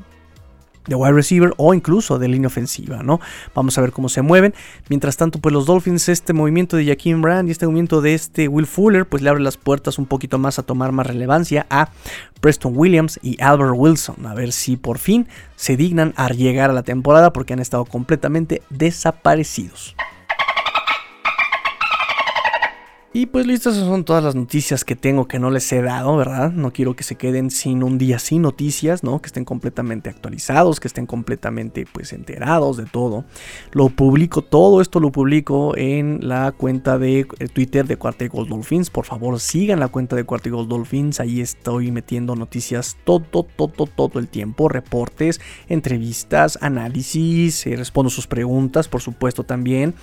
de 0.88 0.96
wide 0.96 1.14
receiver 1.14 1.54
o 1.58 1.74
incluso 1.74 2.20
de 2.20 2.28
línea 2.28 2.48
ofensiva, 2.48 3.04
¿no? 3.04 3.22
Vamos 3.54 3.78
a 3.78 3.82
ver 3.82 3.92
cómo 3.92 4.10
se 4.10 4.22
mueven. 4.22 4.54
Mientras 4.90 5.16
tanto, 5.16 5.40
pues 5.40 5.54
los 5.54 5.66
Dolphins, 5.66 6.10
este 6.10 6.34
movimiento 6.34 6.76
de 6.76 6.86
Jaquim 6.86 7.22
Brand 7.22 7.48
y 7.48 7.52
este 7.52 7.66
movimiento 7.66 8.02
de 8.02 8.16
este 8.16 8.48
Will 8.48 8.66
Fuller, 8.66 9.08
pues 9.08 9.22
le 9.22 9.30
abre 9.30 9.42
las 9.42 9.56
puertas 9.56 10.00
un 10.00 10.08
poquito 10.08 10.40
más 10.40 10.60
a 10.60 10.64
tomar 10.64 10.92
más 10.92 11.08
relevancia 11.08 11.68
a 11.70 11.90
Preston 12.42 12.74
Williams 12.76 13.20
y 13.22 13.42
Albert 13.42 13.76
Wilson. 13.76 14.26
A 14.26 14.34
ver 14.34 14.52
si 14.52 14.76
por 14.76 14.98
fin 14.98 15.28
se 15.56 15.78
dignan 15.78 16.14
a 16.18 16.28
llegar 16.30 16.72
a 16.72 16.74
la 16.74 16.84
temporada 16.84 17.32
porque 17.32 17.54
han 17.54 17.60
estado 17.60 17.86
completamente 17.86 18.64
desaparecidos. 18.70 19.96
Y 23.12 23.26
pues 23.26 23.48
listas 23.48 23.76
son 23.76 24.04
todas 24.04 24.24
las 24.24 24.36
noticias 24.36 24.86
que 24.86 24.96
tengo 24.96 25.28
que 25.28 25.40
no 25.40 25.50
les 25.50 25.72
he 25.72 25.82
dado, 25.82 26.16
¿verdad? 26.16 26.52
No 26.52 26.72
quiero 26.72 26.96
que 26.96 27.04
se 27.04 27.16
queden 27.16 27.50
sin 27.50 27.82
un 27.82 27.98
día 27.98 28.20
sin 28.20 28.44
noticias, 28.44 29.04
¿no? 29.04 29.20
Que 29.20 29.26
estén 29.26 29.46
completamente 29.46 30.12
actualizados, 30.12 30.80
que 30.80 30.88
estén 30.88 31.08
completamente 31.08 31.88
pues 31.92 32.14
enterados 32.14 32.78
de 32.78 32.86
todo. 32.86 33.26
Lo 33.72 33.90
publico, 33.90 34.44
todo 34.44 34.80
esto 34.80 35.00
lo 35.00 35.12
publico 35.12 35.76
en 35.76 36.20
la 36.22 36.52
cuenta 36.52 37.00
de 37.00 37.22
eh, 37.22 37.48
Twitter 37.48 37.88
de 37.88 37.98
Cuarta 37.98 38.28
Gold 38.28 38.50
Dolphins. 38.50 38.92
Por 38.92 39.06
favor, 39.06 39.40
sigan 39.40 39.80
la 39.80 39.88
cuenta 39.88 40.16
de 40.16 40.24
Cuarta 40.24 40.52
Gold 40.52 40.70
Dolphins. 40.70 41.20
Ahí 41.20 41.42
estoy 41.42 41.92
metiendo 41.92 42.36
noticias 42.36 42.96
todo, 43.06 43.22
todo, 43.44 43.88
todo 43.88 44.20
el 44.20 44.28
tiempo. 44.28 44.70
Reportes, 44.70 45.42
entrevistas, 45.68 46.60
análisis, 46.62 47.66
eh, 47.66 47.76
respondo 47.76 48.12
sus 48.12 48.28
preguntas, 48.28 48.88
por 48.88 49.02
supuesto 49.02 49.44
también. 49.44 49.96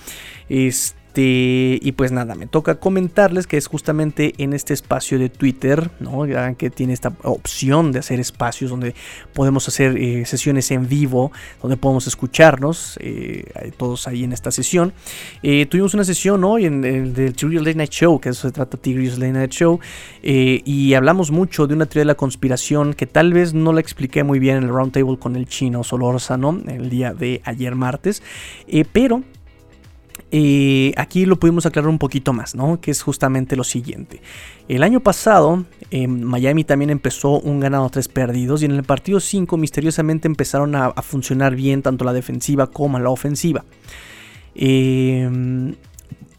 Este 0.49 1.06
este, 1.17 1.79
y 1.81 1.91
pues 1.93 2.11
nada, 2.11 2.35
me 2.35 2.45
toca 2.45 2.75
comentarles 2.79 3.47
que 3.47 3.57
es 3.57 3.65
justamente 3.65 4.35
en 4.37 4.53
este 4.53 4.75
espacio 4.75 5.17
de 5.17 5.29
Twitter, 5.29 5.89
¿no? 5.99 6.25
que 6.57 6.69
tiene 6.69 6.93
esta 6.93 7.11
opción 7.23 7.91
de 7.91 7.99
hacer 7.99 8.19
espacios 8.19 8.69
donde 8.69 8.93
podemos 9.33 9.67
hacer 9.67 9.97
eh, 9.97 10.25
sesiones 10.25 10.69
en 10.69 10.87
vivo, 10.87 11.31
donde 11.59 11.75
podemos 11.75 12.05
escucharnos, 12.05 12.99
eh, 13.01 13.45
todos 13.77 14.07
ahí 14.07 14.25
en 14.25 14.31
esta 14.31 14.51
sesión. 14.51 14.93
Eh, 15.41 15.65
tuvimos 15.65 15.95
una 15.95 16.03
sesión 16.03 16.43
hoy 16.43 16.65
en 16.65 16.85
el 16.85 17.13
del 17.13 17.33
Late 17.63 17.75
Night 17.75 17.91
Show, 17.91 18.19
que 18.19 18.29
eso 18.29 18.47
se 18.47 18.51
trata 18.51 18.77
Tigrius 18.77 19.17
Late 19.17 19.31
Night 19.31 19.51
Show, 19.51 19.79
y 20.21 20.93
hablamos 20.93 21.31
mucho 21.31 21.65
de 21.65 21.73
una 21.73 21.87
teoría 21.87 22.01
de 22.01 22.13
la 22.13 22.15
conspiración 22.15 22.93
que 22.93 23.07
tal 23.07 23.33
vez 23.33 23.55
no 23.55 23.73
la 23.73 23.79
expliqué 23.79 24.23
muy 24.23 24.37
bien 24.37 24.57
en 24.57 24.63
el 24.63 24.69
roundtable 24.69 25.17
con 25.17 25.35
el 25.35 25.47
chino 25.47 25.83
Solórzano 25.83 26.61
el 26.67 26.89
día 26.91 27.13
de 27.13 27.41
ayer 27.43 27.73
martes, 27.73 28.21
pero 28.91 29.23
eh, 30.31 30.93
aquí 30.97 31.25
lo 31.25 31.39
pudimos 31.39 31.65
aclarar 31.65 31.89
un 31.89 31.99
poquito 31.99 32.33
más, 32.33 32.55
¿no? 32.55 32.81
Que 32.81 32.91
es 32.91 33.01
justamente 33.01 33.55
lo 33.55 33.63
siguiente. 33.63 34.21
El 34.67 34.83
año 34.83 34.99
pasado, 34.99 35.65
Miami 35.91 36.63
también 36.63 36.89
empezó 36.89 37.39
un 37.39 37.59
ganado, 37.59 37.89
tres 37.89 38.07
perdidos, 38.07 38.61
y 38.61 38.65
en 38.65 38.71
el 38.71 38.83
partido 38.83 39.19
5 39.19 39.55
misteriosamente 39.57 40.27
empezaron 40.27 40.75
a, 40.75 40.91
funcionar 41.01 41.55
bien 41.55 41.81
tanto 41.81 42.03
la 42.03 42.13
defensiva 42.13 42.67
como 42.67 42.99
la 42.99 43.09
ofensiva. 43.09 43.63
Em, 44.55 45.75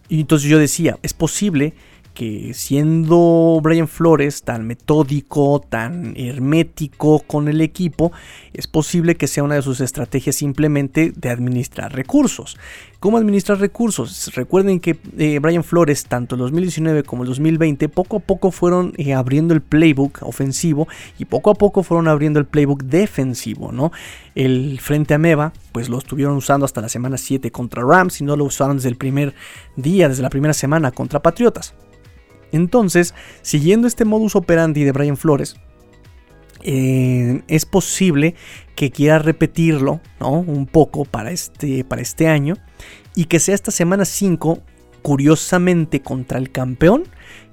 y 0.09 0.21
entonces 0.21 0.51
yo 0.51 0.59
decía, 0.59 0.99
es 1.03 1.15
posible 1.15 1.75
que 2.19 2.53
siendo 2.53 3.61
Brian 3.63 3.87
Flores 3.87 4.43
tan 4.43 4.67
metódico, 4.67 5.61
tan 5.61 6.15
hermético 6.17 7.21
con 7.21 7.47
el 7.47 7.61
equipo, 7.61 8.11
es 8.53 8.67
posible 8.67 9.15
que 9.15 9.29
sea 9.29 9.45
una 9.45 9.55
de 9.55 9.63
sus 9.63 9.81
estrategias 9.81 10.35
simplemente 10.35 11.13
de 11.15 11.31
administrar 11.31 11.95
recursos. 11.95 12.59
Cómo 13.01 13.17
administrar 13.17 13.59
recursos. 13.59 14.35
Recuerden 14.35 14.81
que 14.81 14.99
eh, 15.19 15.39
Brian 15.39 15.65
Flores, 15.65 16.05
tanto 16.07 16.35
el 16.35 16.41
2019 16.41 17.03
como 17.05 17.23
el 17.23 17.29
2020, 17.29 17.89
poco 17.89 18.19
a 18.19 18.21
poco 18.21 18.51
fueron 18.51 18.93
eh, 18.97 19.15
abriendo 19.15 19.55
el 19.55 19.61
playbook 19.61 20.23
ofensivo 20.23 20.89
y 21.19 21.25
poco 21.25 21.51
a 21.51 21.55
poco 21.55 21.83
fueron 21.83 22.09
abriendo 22.09 22.41
el 22.41 22.47
playbook 22.47 22.85
defensivo, 22.85 23.73
¿no? 23.73 23.93
El 24.35 24.81
frente 24.81 25.15
a 25.15 25.19
Meva, 25.19 25.53
pues 25.73 25.89
lo 25.89 25.99
estuvieron 25.99 26.37
usando 26.37 26.65
hasta 26.65 26.81
la 26.81 26.89
semana 26.89 27.19
7 27.19 27.51
contra 27.51 27.83
Rams 27.83 28.21
y 28.21 28.25
no 28.25 28.37
lo 28.37 28.45
usaron 28.45 28.77
desde 28.77 28.89
el 28.89 28.97
primer 28.97 29.35
día, 29.77 30.09
desde 30.09 30.23
la 30.23 30.31
primera 30.31 30.55
semana 30.55 30.91
contra 30.91 31.21
Patriotas. 31.21 31.75
Entonces, 32.51 33.15
siguiendo 33.43 33.87
este 33.87 34.05
modus 34.05 34.35
operandi 34.35 34.85
de 34.85 34.93
Brian 34.93 35.17
Flores, 35.17 35.57
eh, 36.63 37.43
es 37.49 37.67
posible 37.67 38.35
que 38.75 38.91
quiera 38.91 39.19
repetirlo 39.19 40.01
¿no? 40.21 40.41
un 40.41 40.67
poco 40.67 41.05
para 41.05 41.31
este, 41.31 41.85
para 41.85 42.03
este 42.03 42.29
año 42.29 42.55
y 43.15 43.25
que 43.25 43.41
sea 43.41 43.55
esta 43.55 43.71
semana 43.71 44.05
5, 44.05 44.61
curiosamente 45.03 46.01
contra 46.01 46.39
el 46.39 46.51
campeón, 46.51 47.05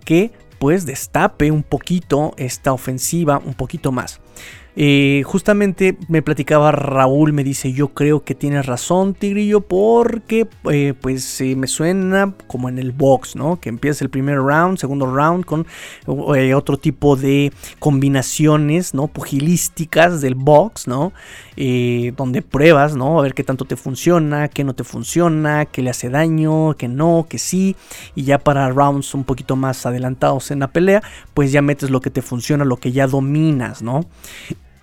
que 0.03 0.31
pues 0.59 0.85
destape 0.85 1.51
un 1.51 1.63
poquito 1.63 2.33
esta 2.37 2.73
ofensiva 2.73 3.41
un 3.43 3.53
poquito 3.53 3.91
más. 3.91 4.21
Eh, 4.77 5.23
justamente 5.25 5.97
me 6.09 6.21
platicaba 6.21 6.71
Raúl, 6.71 7.31
me 7.31 7.45
dice, 7.45 7.71
yo 7.71 7.89
creo 7.89 8.23
que 8.23 8.35
tienes 8.35 8.65
razón, 8.65 9.13
Tigrillo, 9.13 9.61
porque 9.61 10.47
eh, 10.69 10.93
pues 10.99 11.41
me 11.55 11.67
suena 11.67 12.33
como 12.47 12.67
en 12.67 12.77
el 12.77 12.91
box, 12.91 13.37
¿no? 13.37 13.59
Que 13.59 13.69
empieza 13.69 14.03
el 14.03 14.09
primer 14.09 14.37
round, 14.37 14.77
segundo 14.77 15.05
round 15.05 15.45
con 15.45 15.65
eh, 16.35 16.53
otro 16.53 16.77
tipo 16.77 17.15
de 17.15 17.53
combinaciones, 17.79 18.93
¿no? 18.93 19.07
Pugilísticas 19.07 20.21
del 20.21 20.35
box, 20.35 20.87
¿no? 20.87 21.13
donde 22.17 22.41
pruebas, 22.41 22.97
¿no? 22.97 23.17
A 23.17 23.21
ver 23.21 23.33
qué 23.33 23.45
tanto 23.45 23.63
te 23.63 23.77
funciona, 23.77 24.49
qué 24.49 24.65
no 24.65 24.75
te 24.75 24.83
funciona, 24.83 25.65
qué 25.65 25.81
le 25.81 25.89
hace 25.89 26.09
daño, 26.09 26.75
qué 26.75 26.89
no, 26.89 27.27
qué 27.29 27.37
sí. 27.37 27.77
Y 28.13 28.23
ya 28.23 28.39
para 28.39 28.67
rounds 28.69 29.13
un 29.13 29.23
poquito 29.23 29.55
más 29.55 29.85
adelantados 29.85 30.51
en 30.51 30.59
la 30.59 30.67
pelea, 30.67 31.01
pues 31.33 31.53
ya 31.53 31.61
metes 31.61 31.91
lo 31.91 32.01
que 32.01 32.09
te 32.09 32.21
funciona, 32.21 32.65
lo 32.65 32.75
que 32.75 32.91
ya 32.91 33.07
dominas, 33.07 33.81
¿no? 33.81 34.05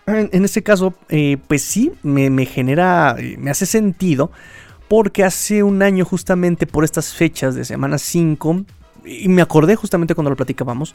En, 0.06 0.44
este 0.44 0.62
caso, 0.62 0.94
eh, 1.08 1.36
pues 1.46 1.62
sí, 1.62 1.92
me, 2.02 2.44
genera, 2.46 3.14
eh, 3.18 3.36
me 3.38 3.50
hace 3.50 3.66
sentido, 3.66 4.32
porque 4.88 5.22
hace 5.24 5.62
un 5.62 5.82
año 5.82 6.04
justamente 6.04 6.66
por 6.66 6.84
estas 6.84 7.14
fechas 7.14 7.54
de 7.54 7.64
semana 7.64 7.98
5, 7.98 8.64
y 9.04 9.28
me 9.28 9.42
acordé 9.42 9.76
justamente 9.76 10.14
cuando 10.14 10.30
lo 10.30 10.36
platicábamos, 10.36 10.94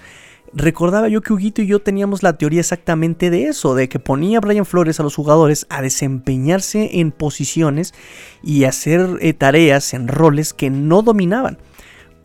recordaba 0.54 1.08
yo 1.08 1.22
que 1.22 1.34
Huguito 1.34 1.62
y 1.62 1.68
yo 1.68 1.80
teníamos 1.80 2.24
la 2.24 2.38
teoría 2.38 2.60
exactamente 2.60 3.30
de 3.30 3.48
eso, 3.48 3.76
de 3.76 3.90
que 3.90 4.00
ponía 4.00 4.40
Brian 4.40 4.66
Flores 4.66 5.00
a 5.00 5.04
los 5.04 5.16
jugadores 5.16 5.66
a 5.70 5.82
desempeñarse 5.82 7.00
en 7.00 7.12
posiciones 7.12 7.94
y 8.44 8.66
hacer 8.66 9.18
eh, 9.22 9.34
tareas 9.34 9.94
en 9.94 10.08
roles 10.08 10.54
que 10.54 10.70
no 10.70 11.02
dominaban, 11.02 11.58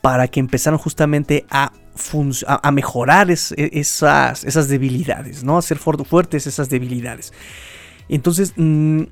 para 0.00 0.28
que 0.28 0.40
empezaran 0.40 0.78
justamente 0.78 1.46
a 1.48 1.72
a, 2.46 2.70
mejorar 2.72 3.30
e, 3.30 3.32
esas, 3.32 4.44
esas, 4.44 4.68
debilidades, 4.68 5.44
¿no? 5.44 5.58
Hacer 5.58 5.78
fuertes 5.78 6.46
esas 6.46 6.68
debilidades. 6.68 7.32
Entonces, 8.08 8.52
mm, 8.56 9.02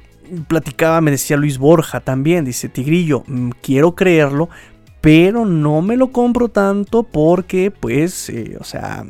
platicaba, 0.49 1.01
me 1.01 1.11
decía 1.11 1.37
Luis 1.37 1.59
Borja 1.59 2.01
también, 2.01 2.45
dice, 2.45 2.69
Tigrillo, 2.69 3.25
mm, 3.27 3.51
quiero 3.63 3.95
creerlo, 3.95 4.49
pero 5.01 5.45
no 5.45 5.83
me 5.83 5.97
lo 5.97 6.13
compro 6.13 6.49
tanto 6.49 7.03
porque, 7.03 7.71
pues, 7.71 8.29
eh, 8.29 8.57
o 8.61 8.65
sea, 8.65 9.05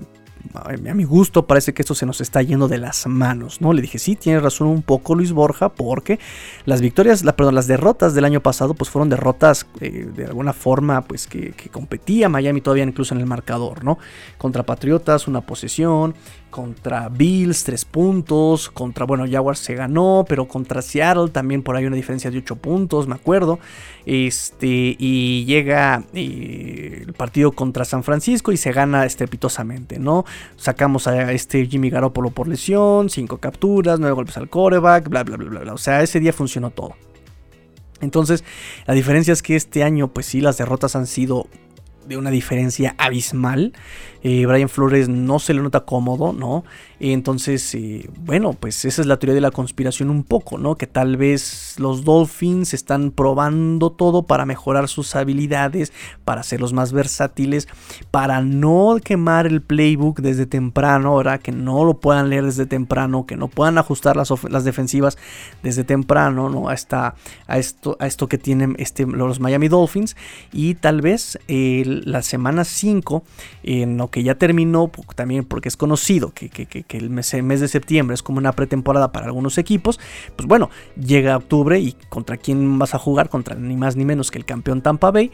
a 0.55 0.95
mi 0.95 1.05
gusto 1.05 1.47
parece 1.47 1.73
que 1.73 1.83
esto 1.83 1.95
se 1.95 2.07
nos 2.07 2.21
está 2.21 2.43
yendo 2.43 2.69
de 2.69 2.79
las 2.79 3.07
manos, 3.07 3.61
¿no? 3.61 3.73
Le 3.73 3.83
dije, 3.83 3.99
sí, 3.99 4.17
tienes 4.17 4.43
razón 4.43 4.69
un 4.69 4.83
poco 4.83 5.15
Luis 5.15 5.33
Borja, 5.33 5.69
porque 5.69 6.19
las 6.65 6.81
victorias, 6.81 7.25
la, 7.25 7.37
perdón, 7.37 7.55
las 7.55 7.67
derrotas 7.67 8.15
del 8.15 8.25
año 8.25 8.41
pasado, 8.41 8.75
pues 8.75 8.91
fueron 8.91 9.09
derrotas 9.09 9.67
eh, 9.81 10.09
de 10.15 10.25
alguna 10.25 10.53
forma, 10.53 11.03
pues 11.03 11.27
que, 11.27 11.53
competía 11.71 12.29
Miami 12.29 12.61
todavía 12.61 12.85
incluso 12.85 13.15
en 13.15 13.21
el 13.21 13.27
marcador, 13.27 13.85
¿no? 13.85 13.99
Contra 14.39 14.65
Patriotas, 14.65 15.29
una 15.29 15.41
posesión, 15.41 16.15
contra 16.51 17.09
Bills, 17.09 17.65
3 17.65 17.85
puntos. 17.87 18.69
Contra, 18.71 19.07
bueno, 19.07 19.25
Jaguars 19.31 19.61
se 19.61 19.75
ganó, 19.75 20.25
pero 20.29 20.47
contra 20.47 20.83
Seattle 20.83 21.29
también 21.29 21.63
por 21.63 21.77
ahí 21.77 21.87
una 21.87 21.97
diferencia 21.97 22.31
de 22.31 22.39
8 22.39 22.57
puntos, 22.57 23.07
me 23.07 23.15
acuerdo. 23.15 23.59
Este, 24.05 24.97
y 24.99 25.45
llega 25.47 26.05
eh, 26.13 27.05
el 27.07 27.13
partido 27.13 27.53
contra 27.53 27.85
San 27.85 28.03
Francisco 28.03 28.53
y 28.53 28.57
se 28.57 28.73
gana 28.73 29.07
estrepitosamente, 29.07 29.99
¿no? 29.99 30.25
Sacamos 30.57 31.07
a 31.07 31.33
este 31.33 31.67
Jimmy 31.67 31.91
Garoppolo 31.91 32.31
por 32.31 32.49
lesión, 32.49 33.11
5 33.11 33.39
capturas, 33.39 33.99
9 34.01 34.15
golpes 34.15 34.37
al 34.37 34.49
coreback, 34.49 35.09
bla, 35.09 35.25
bla, 35.25 35.37
bla, 35.37 35.49
bla, 35.49 35.61
bla. 35.61 35.75
O 35.75 35.79
sea, 35.79 36.03
ese 36.03 36.21
día 36.21 36.33
funcionó 36.33 36.71
todo. 36.71 36.95
Entonces, 38.01 38.45
la 38.87 38.95
diferencia 38.95 39.33
es 39.33 39.43
que 39.43 39.57
este 39.57 39.83
año, 39.83 40.09
pues 40.09 40.27
sí, 40.27 40.41
las 40.41 40.59
derrotas 40.59 40.97
han 40.97 41.07
sido 41.07 41.47
de 42.07 42.17
una 42.17 42.31
diferencia 42.31 42.95
abismal. 42.99 43.73
Eh, 44.23 44.47
Brian 44.47 44.69
Flores 44.69 45.09
no 45.09 45.39
se 45.39 45.55
le 45.55 45.63
nota 45.63 45.81
cómodo, 45.81 46.33
¿no? 46.33 46.65
Entonces, 47.01 47.75
eh, 47.75 48.11
bueno, 48.21 48.53
pues 48.53 48.85
esa 48.85 49.01
es 49.01 49.07
la 49.07 49.19
teoría 49.19 49.35
de 49.35 49.41
la 49.41 49.51
conspiración 49.51 50.11
un 50.11 50.23
poco, 50.23 50.59
¿no? 50.59 50.77
Que 50.77 50.87
tal 50.87 51.17
vez 51.17 51.77
los 51.79 52.05
Dolphins 52.05 52.75
están 52.75 53.11
probando 53.11 53.91
todo 53.91 54.25
para 54.25 54.45
mejorar 54.45 54.87
sus 54.87 55.17
habilidades, 55.17 55.95
para 56.27 56.43
hacerlos 56.43 56.75
más 56.75 56.93
versátiles, 56.93 57.69
para 58.11 58.43
no 58.43 58.99
quemar 59.03 59.47
el 59.47 59.63
playbook 59.63 60.21
desde 60.21 60.45
temprano, 60.45 61.17
¿verdad? 61.17 61.41
Que 61.41 61.53
no 61.53 61.85
lo 61.85 62.01
puedan 62.01 62.29
leer 62.29 62.45
desde 62.45 62.67
temprano, 62.67 63.25
que 63.25 63.37
no 63.37 63.49
puedan 63.49 63.79
ajustar 63.79 64.17
las, 64.17 64.31
las 64.51 64.65
defensivas 64.65 65.17
desde 65.63 65.85
temprano, 65.85 66.51
¿no? 66.51 66.69
A, 66.69 66.75
a, 67.47 67.59
esto, 67.59 67.97
a 67.99 68.07
esto 68.07 68.29
que 68.29 68.37
tienen 68.37 68.77
este, 68.79 69.07
los 69.07 69.41
Miami 69.41 69.69
Dolphins. 69.69 70.17
Y 70.53 70.75
tal 70.75 71.01
vez 71.01 71.39
eh, 71.49 72.03
la 72.05 72.21
semana 72.21 72.65
5, 72.65 73.25
en 73.63 73.97
lo 73.97 74.09
que 74.09 74.23
ya 74.23 74.35
terminó, 74.35 74.91
también 75.15 75.45
porque 75.45 75.69
es 75.69 75.79
conocido 75.79 76.33
que, 76.35 76.51
el 76.97 77.11
mes, 77.11 77.31
de 77.33 77.69
septiembre 77.69 78.15
es 78.15 78.23
como 78.23 78.39
una 78.39 78.53
pretemporada 78.53 79.13
para 79.13 79.27
algunos 79.27 79.59
equipos, 79.59 80.01
pues 80.37 80.47
bueno, 80.47 80.71
llega 80.97 81.37
octubre 81.37 81.79
y 81.79 81.97
contra 82.09 82.37
quién 82.37 82.79
vas 82.79 82.95
a 82.95 82.99
jugar, 82.99 83.29
contra 83.29 83.55
ni 83.55 83.77
más 83.77 83.97
ni 83.97 84.05
menos 84.05 84.31
que 84.31 84.39
el 84.39 84.45
campeón 84.45 84.83
Tampa 84.83 85.11
Bay 85.11 85.31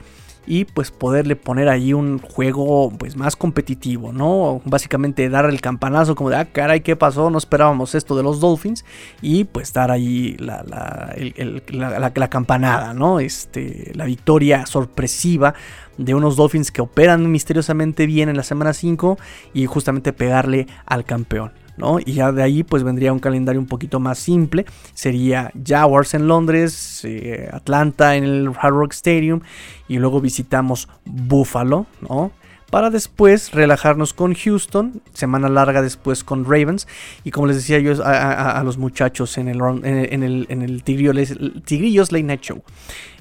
y 0.46 0.64
pues 0.64 0.90
poderle 0.90 1.36
poner 1.36 1.68
ahí 1.68 1.92
un 1.92 2.18
juego 2.18 2.92
pues 2.96 3.16
más 3.16 3.36
competitivo, 3.36 4.12
¿no? 4.12 4.62
Básicamente 4.64 5.28
dar 5.28 5.46
el 5.46 5.60
campanazo 5.60 6.14
como 6.14 6.30
de, 6.30 6.36
ah, 6.36 6.44
caray, 6.46 6.80
¿qué 6.80 6.96
pasó? 6.96 7.30
No 7.30 7.38
esperábamos 7.38 7.94
esto 7.94 8.16
de 8.16 8.22
los 8.22 8.40
Dolphins 8.40 8.84
y 9.20 9.44
pues 9.44 9.72
dar 9.72 9.90
ahí 9.90 10.36
la, 10.38 10.62
la, 10.64 12.28
campanada, 12.28 12.94
¿no? 12.94 13.20
Este, 13.20 13.92
la 13.94 14.04
victoria 14.04 14.66
sorpresiva 14.66 15.54
de 15.98 16.14
unos 16.14 16.36
Dolphins 16.36 16.70
que 16.70 16.82
operan 16.82 17.30
misteriosamente 17.30 18.06
bien 18.06 18.28
en 18.28 18.36
la 18.36 18.42
semana 18.42 18.72
5 18.72 19.18
y 19.54 19.66
justamente 19.66 20.12
pegarle 20.12 20.66
al 20.84 21.04
campeón. 21.04 21.52
¿No? 21.76 21.98
Y 21.98 22.14
ya 22.14 22.32
de 22.32 22.42
ahí 22.42 22.62
pues 22.62 22.82
vendría 22.82 23.12
un 23.12 23.18
calendario 23.18 23.60
un 23.60 23.66
poquito 23.66 24.00
más 24.00 24.18
simple. 24.18 24.66
Sería 24.94 25.52
Jaguars 25.64 26.14
en 26.14 26.28
Londres, 26.28 27.02
eh, 27.04 27.48
Atlanta 27.52 28.16
en 28.16 28.24
el 28.24 28.48
Hard 28.58 28.74
Rock 28.74 28.92
Stadium 28.92 29.40
y 29.88 29.98
luego 29.98 30.20
visitamos 30.20 30.88
Buffalo, 31.04 31.86
¿no? 32.00 32.32
Para 32.70 32.90
después 32.90 33.52
relajarnos 33.52 34.12
con 34.12 34.34
Houston, 34.34 35.00
semana 35.12 35.48
larga 35.48 35.82
después 35.82 36.24
con 36.24 36.44
Ravens. 36.44 36.88
Y 37.24 37.30
como 37.30 37.46
les 37.46 37.56
decía 37.56 37.78
yo 37.78 37.94
a, 38.04 38.62
los 38.64 38.76
muchachos 38.78 39.38
en 39.38 39.48
el, 39.48 39.60
en 39.84 40.22
el, 40.22 40.46
en 40.48 40.62
el 40.62 40.82
Tigrillos 40.82 42.12
Late 42.12 42.22
Night 42.24 42.42
Show, 42.42 42.62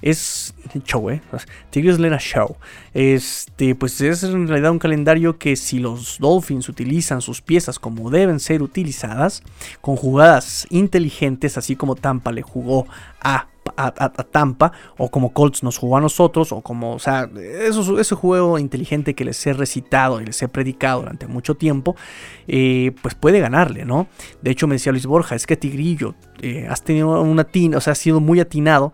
es 0.02 0.54
show, 0.84 1.10
¿eh? 1.10 1.22
Tigrillos 1.70 2.00
Late 2.00 2.12
Night 2.12 2.22
Show. 2.22 2.58
Este, 2.94 3.76
pues 3.76 4.00
es 4.02 4.24
en 4.24 4.48
realidad 4.48 4.72
un 4.72 4.80
calendario 4.80 5.38
que 5.38 5.56
si 5.56 5.80
los 5.80 6.18
Dolphins 6.20 6.70
utilizan 6.70 7.22
sus 7.22 7.42
piezas 7.42 7.80
como 7.80 8.10
deben 8.10 8.40
ser 8.40 8.62
utilizadas, 8.62 9.44
con 9.82 9.96
jugadas 9.96 10.68
inteligentes, 10.70 11.58
así 11.58 11.76
como 11.76 11.96
Tampa 11.96 12.32
le 12.32 12.42
jugó 12.42 12.88
a 13.22 13.48
a, 13.78 14.10
Tampa, 14.32 14.72
o 14.98 15.10
como 15.10 15.34
Colts 15.34 15.64
nos 15.64 15.78
jugó 15.78 15.98
a 15.98 16.02
nosotros, 16.02 16.52
o 16.52 16.62
como, 16.62 16.94
o 16.94 17.00
sea, 17.00 17.30
eso, 17.62 18.00
ese 18.00 18.16
juego 18.16 18.60
inteligente 18.60 19.14
que 19.16 19.26
les 19.26 19.46
he 19.46 19.54
recitado 19.54 20.22
y 20.22 20.26
les 20.26 20.42
he 20.42 20.48
predicado 20.48 21.02
durante 21.02 21.28
mucho 21.28 21.56
tiempo, 21.56 21.96
eh, 22.48 22.92
pues 23.02 23.16
puede 23.16 23.40
ganarle, 23.40 23.86
¿no? 23.86 24.08
De 24.42 24.52
hecho, 24.52 24.68
me 24.68 24.76
decía 24.76 24.92
Luis 24.92 25.06
Borja, 25.06 25.36
es 25.36 25.48
que 25.48 25.58
Tigrillo, 25.58 26.16
eh, 26.42 26.68
has 26.70 26.84
tenido 26.84 27.22
una 27.22 27.44
tina, 27.44 27.78
o 27.78 27.82
sea, 27.82 27.92
has 27.92 28.00
sido 28.00 28.20
muy 28.20 28.40
atinado 28.40 28.94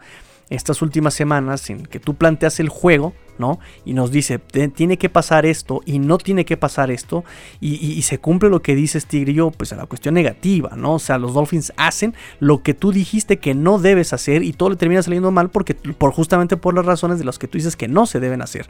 estas 0.50 0.82
últimas 0.82 1.14
semanas 1.14 1.70
en 1.70 1.86
que 1.86 2.00
tú 2.00 2.16
planteas 2.16 2.60
el 2.60 2.70
juego, 2.70 3.14
¿no? 3.38 3.60
Y 3.86 3.94
nos 3.94 4.12
dice, 4.12 4.40
tiene 4.40 4.98
que 4.98 5.10
pasar 5.10 5.46
esto 5.46 5.82
y 5.86 6.00
no 6.00 6.18
tiene 6.18 6.46
que 6.46 6.58
pasar 6.58 6.92
esto, 6.92 7.24
y, 7.60 8.02
se 8.02 8.18
cumple 8.18 8.50
lo 8.50 8.62
que 8.62 8.76
dices, 8.76 9.06
Tigrillo, 9.06 9.52
pues 9.52 9.74
a 9.74 9.76
la 9.76 9.86
cuestión 9.86 10.16
negativa, 10.16 10.72
¿no? 10.76 10.96
O 10.96 11.00
sea, 11.00 11.18
los 11.18 11.34
Dolphins 11.34 11.72
hacen 11.78 12.14
lo 12.40 12.64
que 12.64 12.74
tú 12.74 12.92
dijiste 12.92 13.38
que 13.38 13.54
no 13.54 13.80
debes 13.80 14.14
hacer 14.14 14.44
y 14.44 14.54
todo 14.54 14.70
le 14.70 14.76
termina 14.76 15.04
saliendo 15.04 15.32
mal 15.32 15.50
porque, 15.50 15.76
por, 15.76 16.12
justamente 16.12 16.58
por 16.58 16.74
las 16.74 16.86
razones 16.86 17.20
de 17.20 17.26
las 17.26 17.40
que 17.40 17.48
tú 17.48 17.58
dices 17.58 17.76
que 17.76 17.88
no 17.88 18.06
se 18.06 18.20
deben 18.20 18.42
hacer. 18.42 18.68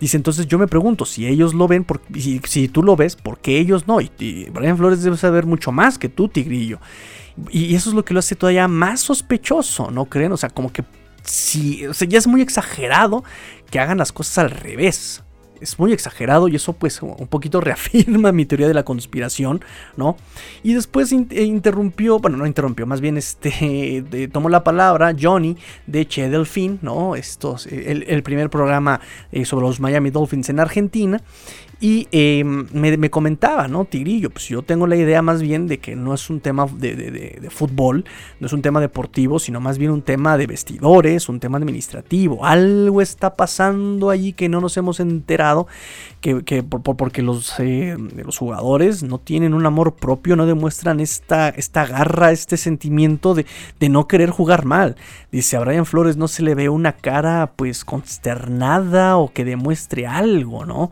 Dice, 0.00 0.16
entonces 0.16 0.46
yo 0.46 0.58
me 0.58 0.66
pregunto, 0.66 1.06
si 1.06 1.26
ellos 1.26 1.54
lo 1.54 1.68
ven, 1.68 1.84
por, 1.84 2.02
si, 2.14 2.40
si, 2.44 2.68
tú 2.68 2.82
lo 2.82 2.96
ves, 2.96 3.16
¿por 3.16 3.38
qué 3.38 3.58
ellos 3.58 3.86
no? 3.86 4.00
Y, 4.00 4.10
Brian 4.52 4.76
Flores 4.76 5.02
debe 5.02 5.16
saber 5.16 5.46
mucho 5.46 5.72
más 5.72 5.98
que 5.98 6.08
tú, 6.08 6.28
Tigrillo. 6.28 6.78
Y 7.50 7.74
eso 7.74 7.90
es 7.90 7.94
lo 7.94 8.04
que 8.04 8.12
lo 8.12 8.20
hace 8.20 8.34
todavía 8.34 8.68
más 8.68 9.00
sospechoso, 9.00 9.90
¿no 9.90 10.06
creen? 10.06 10.32
O 10.32 10.36
sea, 10.36 10.50
como 10.50 10.72
que 10.72 10.84
o 11.88 11.94
sea, 11.94 12.06
ya 12.08 12.18
es 12.18 12.26
muy 12.26 12.40
exagerado 12.40 13.24
que 13.70 13.78
hagan 13.78 13.98
las 13.98 14.12
cosas 14.12 14.38
al 14.38 14.50
revés 14.50 15.22
es 15.60 15.78
muy 15.78 15.92
exagerado 15.92 16.48
y 16.48 16.56
eso 16.56 16.72
pues 16.72 17.00
un 17.02 17.26
poquito 17.28 17.60
reafirma 17.62 18.32
mi 18.32 18.46
teoría 18.46 18.68
de 18.68 18.74
la 18.74 18.84
conspiración, 18.84 19.64
¿no? 19.96 20.16
Y 20.62 20.74
después 20.74 21.12
eh, 21.12 21.44
interrumpió, 21.44 22.18
bueno, 22.18 22.36
no 22.36 22.46
interrumpió, 22.46 22.86
más 22.86 23.00
bien 23.00 23.16
este, 23.16 24.28
tomó 24.32 24.48
la 24.48 24.64
palabra 24.64 25.14
Johnny 25.18 25.56
de 25.86 26.06
Che 26.06 26.28
Delfín, 26.28 26.78
¿no? 26.82 27.16
Estos, 27.16 27.66
el, 27.66 28.22
primer 28.22 28.50
programa 28.50 29.00
eh, 29.30 29.44
sobre 29.44 29.66
los 29.66 29.78
Miami 29.78 30.10
Dolphins 30.10 30.48
en 30.48 30.58
Argentina 30.58 31.20
y 31.78 32.08
em, 32.10 32.66
me, 32.72 33.10
comentaba, 33.10 33.68
¿no? 33.68 33.84
Tigrillo, 33.84 34.30
pues 34.30 34.48
yo 34.48 34.62
tengo 34.62 34.86
la 34.86 34.96
idea 34.96 35.20
más 35.20 35.42
bien 35.42 35.66
de 35.66 35.76
que 35.76 35.94
no 35.94 36.14
es 36.14 36.30
un 36.30 36.40
tema 36.40 36.66
de, 36.66 37.48
fútbol, 37.50 38.06
no 38.40 38.46
es 38.46 38.52
un 38.54 38.62
tema 38.62 38.80
deportivo, 38.80 39.38
sino 39.38 39.60
más 39.60 39.76
bien 39.76 39.90
un 39.90 40.00
tema 40.00 40.38
de 40.38 40.46
vestidores, 40.46 41.28
un 41.28 41.38
tema 41.38 41.58
administrativo. 41.58 42.46
Algo 42.46 43.02
está 43.02 43.36
pasando 43.36 44.08
allí 44.08 44.32
que 44.32 44.48
no 44.48 44.62
nos 44.62 44.74
hemos 44.78 45.00
enterado, 45.00 45.66
que, 46.22 46.62
porque 46.62 47.20
los, 47.20 47.54
eh, 47.60 47.94
los 48.24 48.38
jugadores 48.38 49.02
no 49.02 49.18
tienen 49.18 49.52
un 49.52 49.66
amor 49.66 49.96
propio, 49.96 50.34
no 50.34 50.46
demuestran 50.46 50.98
esta, 51.00 51.50
esta 51.50 51.84
garra, 51.84 52.32
este 52.32 52.56
sentimiento 52.56 53.34
de, 53.34 53.44
de 53.78 53.88
no 53.90 54.08
querer 54.08 54.30
jugar 54.30 54.64
mal. 54.64 54.96
Dice, 55.30 55.58
a 55.58 55.60
Brian 55.60 55.84
Flores 55.84 56.16
no 56.16 56.26
se 56.26 56.42
le 56.42 56.54
ve 56.54 56.70
una 56.70 56.92
cara 56.92 57.52
pues 57.54 57.84
consternada 57.84 59.18
o 59.18 59.30
que 59.30 59.44
demuestre 59.44 60.06
algo, 60.06 60.64
¿no? 60.64 60.90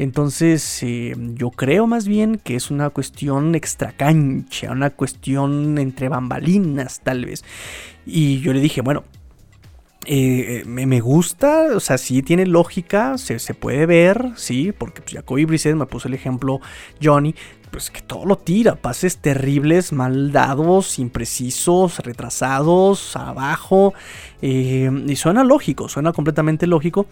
Entonces, 0.00 0.82
eh, 0.82 1.14
yo 1.34 1.50
creo 1.50 1.86
más 1.86 2.08
bien 2.08 2.40
que 2.42 2.56
es 2.56 2.70
una 2.70 2.88
cuestión 2.88 3.54
extracancha, 3.54 4.72
una 4.72 4.88
cuestión 4.88 5.76
entre 5.76 6.08
bambalinas, 6.08 7.00
tal 7.00 7.26
vez. 7.26 7.44
Y 8.06 8.40
yo 8.40 8.54
le 8.54 8.60
dije, 8.60 8.80
bueno, 8.80 9.04
eh, 10.06 10.62
me, 10.64 11.00
gusta, 11.00 11.76
o 11.76 11.80
sea, 11.80 11.98
sí 11.98 12.22
tiene 12.22 12.46
lógica, 12.46 13.18
se, 13.18 13.52
puede 13.52 13.84
ver, 13.84 14.30
sí, 14.36 14.72
porque 14.72 15.02
pues, 15.02 15.16
Jacoby 15.16 15.44
Brissett 15.44 15.76
me 15.76 15.84
puso 15.84 16.08
el 16.08 16.14
ejemplo 16.14 16.60
Johnny, 17.02 17.34
pues 17.70 17.90
que 17.90 18.00
todo 18.00 18.26
lo 18.26 18.36
tira, 18.36 18.74
pases 18.74 19.18
terribles, 19.18 19.92
mal 19.92 20.32
dados, 20.32 20.98
imprecisos, 20.98 21.98
retrasados, 22.00 23.16
abajo. 23.16 23.94
Eh, 24.42 24.90
y 25.06 25.16
suena 25.16 25.44
lógico, 25.44 25.88
suena 25.88 26.12
completamente 26.12 26.66
lógico, 26.66 27.06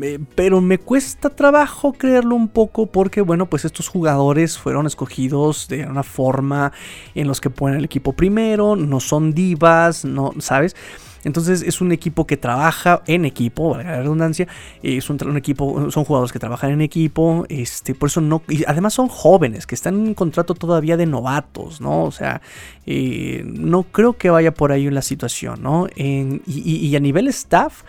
eh, 0.00 0.18
pero 0.34 0.60
me 0.60 0.78
cuesta 0.78 1.30
trabajo 1.30 1.92
creerlo 1.92 2.34
un 2.34 2.48
poco 2.48 2.86
porque, 2.86 3.20
bueno, 3.20 3.46
pues 3.46 3.64
estos 3.64 3.88
jugadores 3.88 4.58
fueron 4.58 4.86
escogidos 4.86 5.68
de 5.68 5.86
una 5.86 6.02
forma 6.02 6.72
en 7.14 7.28
los 7.28 7.40
que 7.40 7.50
ponen 7.50 7.78
el 7.78 7.84
equipo 7.84 8.14
primero, 8.14 8.74
no 8.74 8.98
son 8.98 9.32
divas, 9.32 10.04
no, 10.04 10.32
¿sabes? 10.40 10.74
Entonces 11.24 11.62
es 11.62 11.80
un 11.80 11.92
equipo 11.92 12.26
que 12.26 12.36
trabaja 12.36 13.02
en 13.06 13.24
equipo, 13.24 13.70
valga 13.70 13.92
la 13.92 13.98
redundancia, 13.98 14.48
es 14.82 15.08
un, 15.08 15.36
equipo, 15.36 15.90
son 15.90 16.04
jugadores 16.04 16.32
que 16.32 16.38
trabajan 16.38 16.70
en 16.70 16.80
equipo, 16.80 17.46
este, 17.48 17.94
por 17.94 18.08
eso 18.08 18.20
no, 18.20 18.42
y 18.48 18.64
además 18.66 18.94
son 18.94 19.08
jóvenes, 19.08 19.66
que 19.66 19.74
están 19.74 19.94
en 19.94 20.00
un 20.08 20.14
contrato 20.14 20.54
todavía 20.54 20.96
de 20.96 21.06
novatos, 21.06 21.80
¿no? 21.80 22.04
O 22.04 22.12
sea, 22.12 22.42
eh, 22.86 23.42
no 23.46 23.84
creo 23.84 24.14
que 24.14 24.30
vaya 24.30 24.52
por 24.52 24.72
ahí 24.72 24.90
la 24.90 25.02
situación, 25.02 25.62
¿no? 25.62 25.86
y, 25.96 26.96
a 26.96 27.00
nivel 27.00 27.28
staff, 27.28 27.82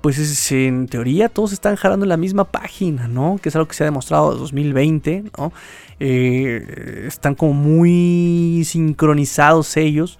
pues 0.00 0.52
en 0.52 0.86
teoría 0.86 1.28
todos 1.28 1.52
están 1.52 1.76
jalando 1.76 2.04
en 2.04 2.10
la 2.10 2.16
misma 2.16 2.44
página, 2.44 3.08
¿no? 3.08 3.38
Que 3.42 3.48
es 3.48 3.56
algo 3.56 3.68
que 3.68 3.74
se 3.74 3.84
ha 3.84 3.86
demostrado 3.86 4.32
en 4.32 4.38
2020, 4.38 5.24
¿no? 5.38 5.52
Eh, 5.98 7.04
están 7.06 7.34
como 7.34 7.54
muy 7.54 8.64
sincronizados 8.66 9.76
ellos. 9.78 10.18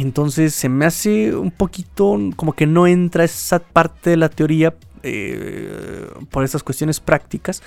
Entonces 0.00 0.54
se 0.54 0.68
me 0.68 0.86
hace 0.86 1.34
un 1.34 1.50
poquito 1.50 2.16
como 2.36 2.52
que 2.52 2.66
no 2.66 2.86
entra 2.86 3.24
esa 3.24 3.58
parte 3.58 4.10
de 4.10 4.16
la 4.16 4.28
teoría 4.28 4.72
eh, 5.02 6.06
por 6.30 6.44
esas 6.44 6.62
cuestiones 6.62 7.00
prácticas. 7.00 7.64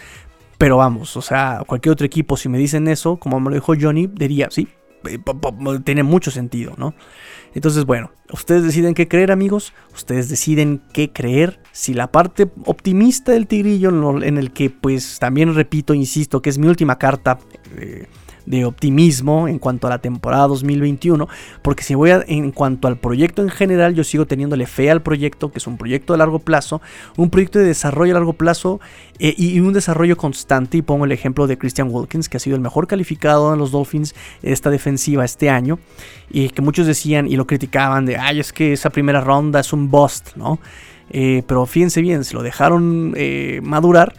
Pero 0.58 0.78
vamos, 0.78 1.18
o 1.18 1.22
sea, 1.22 1.64
cualquier 1.68 1.92
otro 1.92 2.06
equipo, 2.06 2.38
si 2.38 2.48
me 2.48 2.58
dicen 2.58 2.88
eso, 2.88 3.18
como 3.18 3.40
me 3.42 3.50
lo 3.50 3.56
dijo 3.56 3.74
Johnny, 3.78 4.08
diría, 4.08 4.48
sí, 4.50 4.70
eh, 5.10 5.20
tiene 5.84 6.04
mucho 6.04 6.32
sentido, 6.32 6.74
¿no? 6.78 6.94
Entonces, 7.54 7.84
bueno, 7.84 8.12
ustedes 8.32 8.64
deciden 8.64 8.94
qué 8.94 9.10
creer, 9.10 9.32
amigos. 9.32 9.74
Ustedes 9.94 10.30
deciden 10.30 10.82
qué 10.94 11.12
creer. 11.12 11.60
Si 11.74 11.94
la 11.94 12.14
parte 12.14 12.50
optimista 12.64 13.34
del 13.34 13.48
tigrillo, 13.48 14.22
en 14.24 14.38
el 14.38 14.52
que, 14.52 14.70
pues, 14.70 15.20
también 15.20 15.54
repito, 15.54 15.94
insisto, 15.94 16.42
que 16.42 16.50
es 16.50 16.58
mi 16.58 16.68
última 16.68 16.98
carta. 16.98 17.40
Eh, 17.76 18.08
de 18.46 18.66
optimismo 18.66 19.48
en 19.48 19.60
cuanto 19.60 19.88
a 19.88 19.90
la 19.90 20.00
temporada 20.00 20.48
2021, 20.48 21.28
porque 21.62 21.84
si 21.84 21.96
voy 21.96 22.12
a, 22.12 22.24
en 22.28 22.52
cuanto 22.52 22.88
al 22.88 22.98
proyecto 22.98 23.42
en 23.42 23.50
general, 23.50 23.94
yo 23.94 24.04
sigo 24.04 24.26
teniéndole 24.26 24.66
fe 24.66 24.92
al 24.92 25.02
proyecto, 25.02 25.52
que 25.52 25.60
es 25.60 25.68
un 25.68 25.78
proyecto 25.78 26.14
de 26.14 26.20
largo 26.20 26.40
plazo, 26.40 26.82
un 27.18 27.30
proyecto 27.30 27.60
de 27.60 27.66
desarrollo 27.66 28.14
a 28.14 28.16
largo 28.16 28.34
plazo 28.34 28.80
eh, 29.20 29.34
y 29.38 29.60
un 29.60 29.74
desarrollo 29.74 30.18
constante. 30.18 30.78
Y 30.78 30.82
pongo 30.82 31.06
el 31.06 31.12
ejemplo 31.12 31.48
de 31.48 31.58
Christian 31.58 31.90
Wilkins, 31.92 32.30
que 32.30 32.38
ha 32.38 32.40
sido 32.40 32.56
el 32.56 32.62
mejor 32.62 32.88
calificado 32.88 33.54
en 33.54 33.60
los 33.60 33.72
Dolphins 33.72 34.16
esta 34.42 34.70
defensiva 34.70 35.26
este 35.26 35.50
año, 35.50 35.80
y 36.30 36.50
que 36.50 36.62
muchos 36.62 36.88
decían 36.88 37.28
y 37.28 37.36
lo 37.36 37.46
criticaban 37.48 38.06
de, 38.06 38.18
ay, 38.18 38.40
es 38.40 38.54
que 38.54 38.74
esa 38.74 38.90
primera 38.90 39.22
ronda 39.22 39.60
es 39.60 39.74
un 39.74 39.90
bust, 39.90 40.36
¿no? 40.36 40.60
Eh, 41.10 41.44
pero 41.46 41.66
fíjense 41.66 42.02
bien, 42.02 42.24
se 42.24 42.34
lo 42.34 42.42
dejaron 42.42 43.14
eh, 43.18 43.60
madurar 43.64 44.14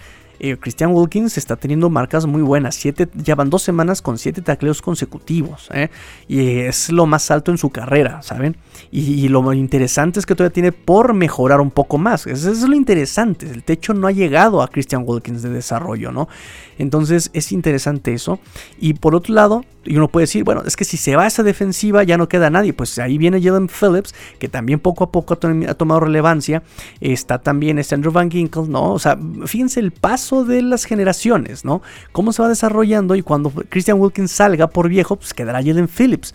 eh, 0.44 0.56
Christian 0.58 0.90
Wilkins 0.92 1.38
está 1.38 1.54
teniendo 1.54 1.88
marcas 1.88 2.26
muy 2.26 2.42
buenas. 2.42 2.74
Siete, 2.74 3.08
ya 3.14 3.36
van 3.36 3.48
dos 3.48 3.62
semanas 3.62 4.02
con 4.02 4.18
siete 4.18 4.42
tacleos 4.42 4.82
consecutivos. 4.82 5.68
¿eh? 5.72 5.88
Y 6.26 6.58
es 6.58 6.90
lo 6.90 7.06
más 7.06 7.30
alto 7.30 7.52
en 7.52 7.58
su 7.58 7.70
carrera, 7.70 8.22
¿saben? 8.22 8.56
Y, 8.90 9.28
lo 9.28 9.52
interesante 9.52 10.18
es 10.18 10.26
que 10.26 10.34
todavía 10.34 10.52
tiene 10.52 10.72
por 10.72 11.14
mejorar 11.14 11.60
un 11.60 11.70
poco 11.70 11.96
más. 11.96 12.26
Eso 12.26 12.50
es 12.50 12.62
lo 12.62 12.74
interesante. 12.74 13.48
El 13.48 13.62
techo 13.62 13.94
no 13.94 14.08
ha 14.08 14.12
llegado 14.12 14.62
a 14.62 14.68
Christian 14.68 15.04
Wilkins 15.06 15.42
de 15.42 15.50
desarrollo, 15.50 16.10
¿no? 16.10 16.28
Entonces 16.76 17.30
es 17.32 17.52
interesante 17.52 18.12
eso. 18.12 18.40
Y 18.80 18.94
por 18.94 19.14
otro 19.14 19.34
lado, 19.34 19.64
uno 19.86 20.08
puede 20.08 20.24
decir, 20.24 20.44
bueno, 20.44 20.62
es 20.66 20.76
que 20.76 20.84
si 20.84 20.96
se 20.96 21.16
va 21.16 21.24
a 21.24 21.26
esa 21.26 21.42
defensiva 21.42 22.02
ya 22.04 22.16
no 22.16 22.28
queda 22.28 22.50
nadie. 22.50 22.72
Pues 22.72 22.98
ahí 22.98 23.18
viene 23.18 23.42
Jalen 23.42 23.68
Phillips, 23.68 24.14
que 24.38 24.48
también 24.48 24.80
poco 24.80 25.04
a 25.04 25.12
poco 25.12 25.34
ha, 25.34 25.74
tomado 25.74 26.00
relevancia. 26.00 26.62
Está 27.00 27.38
también 27.38 27.78
este 27.78 27.94
Andrew 27.94 28.12
Van 28.12 28.30
Ginkle, 28.30 28.68
¿no? 28.68 28.92
O 28.92 28.98
sea, 28.98 29.18
fíjense 29.46 29.80
el 29.80 29.92
paso 29.92 30.44
de 30.44 30.62
las 30.62 30.84
generaciones, 30.84 31.64
¿no? 31.64 31.82
Cómo 32.12 32.32
se 32.32 32.42
va 32.42 32.48
desarrollando 32.48 33.14
y 33.16 33.22
cuando 33.22 33.50
Christian 33.68 34.00
Wilkins 34.00 34.30
salga 34.30 34.68
por 34.68 34.88
viejo, 34.88 35.16
pues 35.16 35.34
quedará 35.34 35.62
Jalen 35.62 35.88
Phillips. 35.88 36.34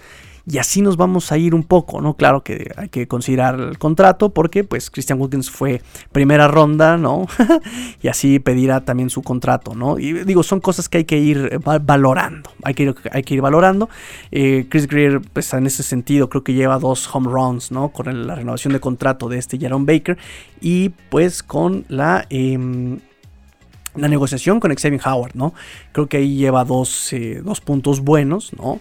Y 0.50 0.60
así 0.60 0.82
nos 0.82 0.96
vamos 0.96 1.34
a 1.34 1.38
ir 1.38 1.54
un 1.54 1.64
poco, 1.64 2.00
¿no? 2.00 2.16
Claro 2.16 2.42
que 2.42 2.72
hay 2.78 2.88
que 2.88 3.06
considerar 3.06 3.60
el 3.60 3.78
contrato 3.78 4.30
porque 4.30 4.64
pues 4.64 4.90
Christian 4.90 5.20
Wilkins 5.20 5.52
fue 5.52 5.82
primera 6.14 6.48
ronda, 6.48 6.96
¿no? 6.96 7.28
y 8.02 8.08
así 8.08 8.40
pedirá 8.40 8.86
también 8.86 9.10
su 9.10 9.24
contrato, 9.24 9.76
¿no? 9.76 10.00
Y 10.00 10.14
digo, 10.24 10.44
son 10.44 10.62
cosas 10.62 10.88
que 10.88 11.00
hay 11.00 11.04
que 11.04 11.18
ir 11.18 11.60
valorando, 11.82 12.50
hay 12.64 12.74
que 12.76 12.84
ir, 12.84 12.96
hay 13.12 13.24
que 13.24 13.34
ir 13.34 13.42
valorando. 13.42 13.90
Eh, 14.32 14.68
Chris 14.70 14.88
Greer, 14.88 15.20
pues 15.34 15.54
en 15.54 15.68
ese 15.68 15.84
sentido, 15.84 16.30
creo 16.30 16.46
que 16.46 16.54
lleva 16.54 16.80
dos 16.80 17.14
home 17.14 17.30
runs, 17.30 17.72
¿no? 17.72 17.90
Con 17.90 18.26
la 18.26 18.36
renovación 18.36 18.72
de 18.72 18.80
contrato 18.80 19.28
de 19.28 19.40
este 19.40 19.60
Jaron 19.60 19.86
Baker 19.86 20.18
y 20.62 20.90
pues 21.10 21.44
con 21.44 21.84
la... 21.90 22.26
Em, 22.30 23.00
la 23.96 24.08
negociación 24.08 24.60
con 24.60 24.74
Xavier 24.74 25.02
Howard, 25.06 25.32
¿no? 25.34 25.56
Creo 25.92 26.08
que 26.08 26.18
ahí 26.18 26.36
lleva 26.36 26.64
dos, 26.64 27.12
eh, 27.14 27.42
dos 27.44 27.62
puntos 27.62 28.02
buenos, 28.02 28.54
¿no? 28.54 28.80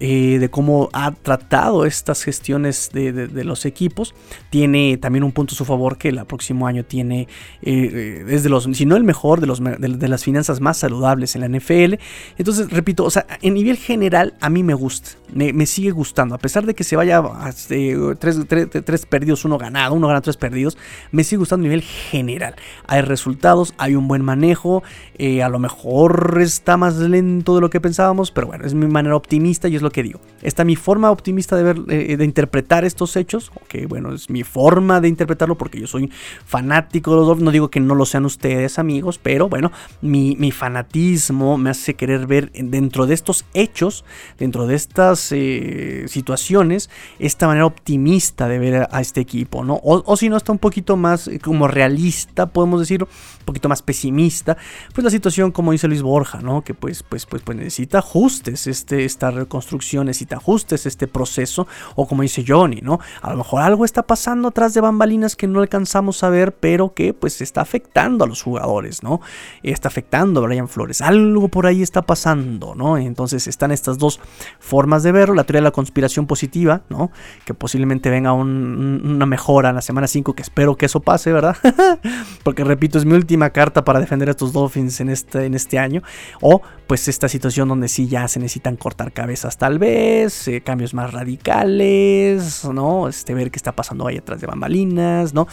Eh, 0.00 0.38
de 0.40 0.48
cómo 0.48 0.88
ha 0.92 1.12
tratado 1.12 1.86
estas 1.86 2.24
gestiones 2.24 2.90
de, 2.92 3.44
los 3.44 3.64
equipos. 3.64 4.14
Tiene 4.50 4.96
también 4.96 5.22
un 5.22 5.32
punto 5.32 5.54
a 5.54 5.56
su 5.56 5.64
favor 5.64 5.98
que 5.98 6.08
el 6.08 6.24
próximo 6.26 6.66
año 6.66 6.84
tiene, 6.84 7.28
eh, 7.62 8.24
es 8.28 8.42
de 8.42 8.48
los, 8.48 8.64
si 8.72 8.86
no 8.86 8.96
el 8.96 9.04
mejor, 9.04 9.40
de, 9.40 9.46
los, 9.46 9.62
de, 9.62 10.08
las 10.08 10.24
finanzas 10.24 10.60
más 10.60 10.78
saludables 10.78 11.36
en 11.36 11.42
la 11.42 11.48
NFL. 11.48 11.94
Entonces, 12.38 12.70
repito, 12.70 13.04
o 13.04 13.10
sea, 13.10 13.26
en 13.40 13.54
nivel 13.54 13.76
general 13.76 14.34
a 14.40 14.50
mí 14.50 14.62
me 14.62 14.74
gusta, 14.74 15.10
me, 15.32 15.66
sigue 15.66 15.90
gustando, 15.90 16.34
a 16.34 16.38
pesar 16.38 16.66
de 16.66 16.74
que 16.74 16.82
se 16.82 16.96
vaya 16.96 17.18
a 17.18 17.48
este, 17.48 17.96
tres, 18.18 19.06
perdidos, 19.06 19.44
uno 19.44 19.58
ganado, 19.58 19.94
uno 19.94 20.08
gana 20.08 20.20
tres 20.20 20.36
perdidos, 20.36 20.76
me 21.12 21.22
sigue 21.22 21.38
gustando 21.38 21.64
a 21.64 21.68
nivel 21.68 21.82
general. 21.82 22.56
Hay 22.86 23.02
resultados, 23.02 23.74
hay 23.78 23.94
un 23.94 24.08
buen 24.08 24.22
manejo, 24.22 24.82
eh, 25.18 25.42
a 25.42 25.48
lo 25.48 25.58
mejor 25.58 26.38
está 26.40 26.76
más 26.76 26.96
lento 26.96 27.54
de 27.54 27.60
lo 27.60 27.70
que 27.70 27.80
pensábamos, 27.80 28.32
pero 28.32 28.48
bueno, 28.48 28.64
es 28.64 28.74
mi 28.74 28.86
manera 28.86 29.14
optimista 29.14 29.68
y 29.68 29.76
es 29.76 29.83
lo 29.84 29.90
que 29.90 30.02
digo. 30.02 30.20
Esta 30.42 30.64
mi 30.64 30.76
forma 30.76 31.10
optimista 31.10 31.56
de 31.56 31.62
ver, 31.62 31.80
eh, 31.88 32.16
de 32.16 32.24
interpretar 32.24 32.84
estos 32.84 33.16
hechos. 33.16 33.50
Ok, 33.54 33.86
bueno, 33.88 34.12
es 34.12 34.30
mi 34.30 34.42
forma 34.42 35.00
de 35.00 35.08
interpretarlo 35.08 35.56
porque 35.56 35.80
yo 35.80 35.86
soy 35.86 36.10
fanático 36.44 37.12
de 37.12 37.16
los 37.18 37.26
Dolphins. 37.26 37.44
No 37.44 37.50
digo 37.50 37.70
que 37.70 37.80
no 37.80 37.94
lo 37.94 38.06
sean 38.06 38.24
ustedes, 38.24 38.78
amigos, 38.78 39.18
pero 39.22 39.48
bueno, 39.48 39.70
mi, 40.00 40.50
fanatismo 40.50 41.58
me 41.58 41.70
hace 41.70 41.94
querer 41.94 42.26
ver 42.26 42.50
dentro 42.52 43.06
de 43.06 43.14
estos 43.14 43.44
hechos, 43.54 44.04
dentro 44.38 44.66
de 44.66 44.74
estas 44.74 45.32
eh, 45.32 46.04
situaciones, 46.08 46.90
esta 47.18 47.46
manera 47.46 47.66
optimista 47.66 48.48
de 48.48 48.58
ver 48.58 48.88
a, 48.90 49.00
este 49.00 49.20
equipo, 49.20 49.64
¿no? 49.64 49.74
O, 49.74 50.02
o 50.06 50.16
si 50.16 50.28
no, 50.28 50.36
está 50.36 50.52
un 50.52 50.58
poquito 50.58 50.96
más 50.96 51.28
eh, 51.28 51.38
como 51.38 51.68
realista, 51.68 52.46
podemos 52.46 52.80
decir, 52.80 53.02
un 53.02 53.44
poquito 53.44 53.68
más 53.68 53.82
pesimista 53.82 54.56
pues 54.92 55.04
la 55.04 55.10
situación, 55.10 55.52
como 55.52 55.72
dice 55.72 55.88
Luis 55.88 56.02
Borja, 56.02 56.40
¿no? 56.40 56.62
Que 56.62 56.74
pues, 56.74 57.02
pues, 57.02 57.26
pues, 57.26 57.42
pues 57.42 57.56
necesita 57.56 57.98
ajustes, 57.98 58.66
este, 58.66 59.04
esta 59.04 59.30
reconstrucción 59.30 59.63
necesita 60.04 60.36
ajustes, 60.36 60.86
este 60.86 61.06
proceso, 61.06 61.66
o 61.96 62.06
como 62.06 62.22
dice 62.22 62.44
Johnny, 62.46 62.80
¿no? 62.82 63.00
A 63.22 63.30
lo 63.30 63.38
mejor 63.38 63.62
algo 63.62 63.84
está 63.84 64.02
pasando 64.02 64.48
atrás 64.48 64.74
de 64.74 64.80
bambalinas 64.80 65.36
que 65.36 65.46
no 65.46 65.60
alcanzamos 65.60 66.22
a 66.22 66.30
ver, 66.30 66.54
pero 66.54 66.94
que 66.94 67.14
pues 67.14 67.40
está 67.40 67.60
afectando 67.60 68.24
a 68.24 68.28
los 68.28 68.42
jugadores, 68.42 69.02
¿no? 69.02 69.20
Está 69.62 69.88
afectando 69.88 70.40
a 70.40 70.46
Brian 70.46 70.68
Flores, 70.68 71.00
algo 71.00 71.48
por 71.48 71.66
ahí 71.66 71.82
está 71.82 72.02
pasando, 72.02 72.74
¿no? 72.74 72.98
Entonces 72.98 73.46
están 73.46 73.72
estas 73.72 73.98
dos 73.98 74.20
formas 74.58 75.02
de 75.02 75.12
verlo, 75.12 75.34
la 75.34 75.44
teoría 75.44 75.60
de 75.60 75.64
la 75.64 75.70
conspiración 75.70 76.26
positiva, 76.26 76.82
¿no? 76.88 77.10
Que 77.44 77.54
posiblemente 77.54 78.10
venga 78.10 78.32
una 78.32 79.26
mejora 79.26 79.70
en 79.70 79.76
la 79.76 79.82
semana 79.82 80.06
5, 80.06 80.34
que 80.34 80.42
espero 80.42 80.76
que 80.76 80.86
eso 80.86 81.00
pase, 81.00 81.32
¿verdad? 81.32 81.56
Porque 82.42 82.64
repito, 82.64 82.98
es 82.98 83.04
mi 83.04 83.14
última 83.14 83.50
carta 83.50 83.84
para 83.84 84.00
defender 84.00 84.28
a 84.28 84.32
estos 84.32 84.52
Dolphins 84.52 85.00
en 85.00 85.10
este, 85.10 85.44
en 85.44 85.54
este 85.54 85.78
año. 85.78 86.02
O 86.40 86.62
pues 86.86 87.08
esta 87.08 87.28
situación 87.28 87.68
donde 87.68 87.88
sí 87.88 88.08
ya 88.08 88.28
se 88.28 88.38
necesitan 88.38 88.76
cortar 88.76 89.12
cabezas 89.12 89.53
tal 89.58 89.78
vez, 89.78 90.48
eh, 90.48 90.60
cambios 90.60 90.94
más 90.94 91.12
radicales, 91.12 92.64
¿no? 92.64 93.08
Este, 93.08 93.34
ver 93.34 93.50
qué 93.50 93.56
está 93.56 93.72
pasando 93.72 94.06
ahí 94.06 94.16
atrás 94.16 94.40
de 94.40 94.46
bambalinas, 94.46 95.34
¿no? 95.34 95.46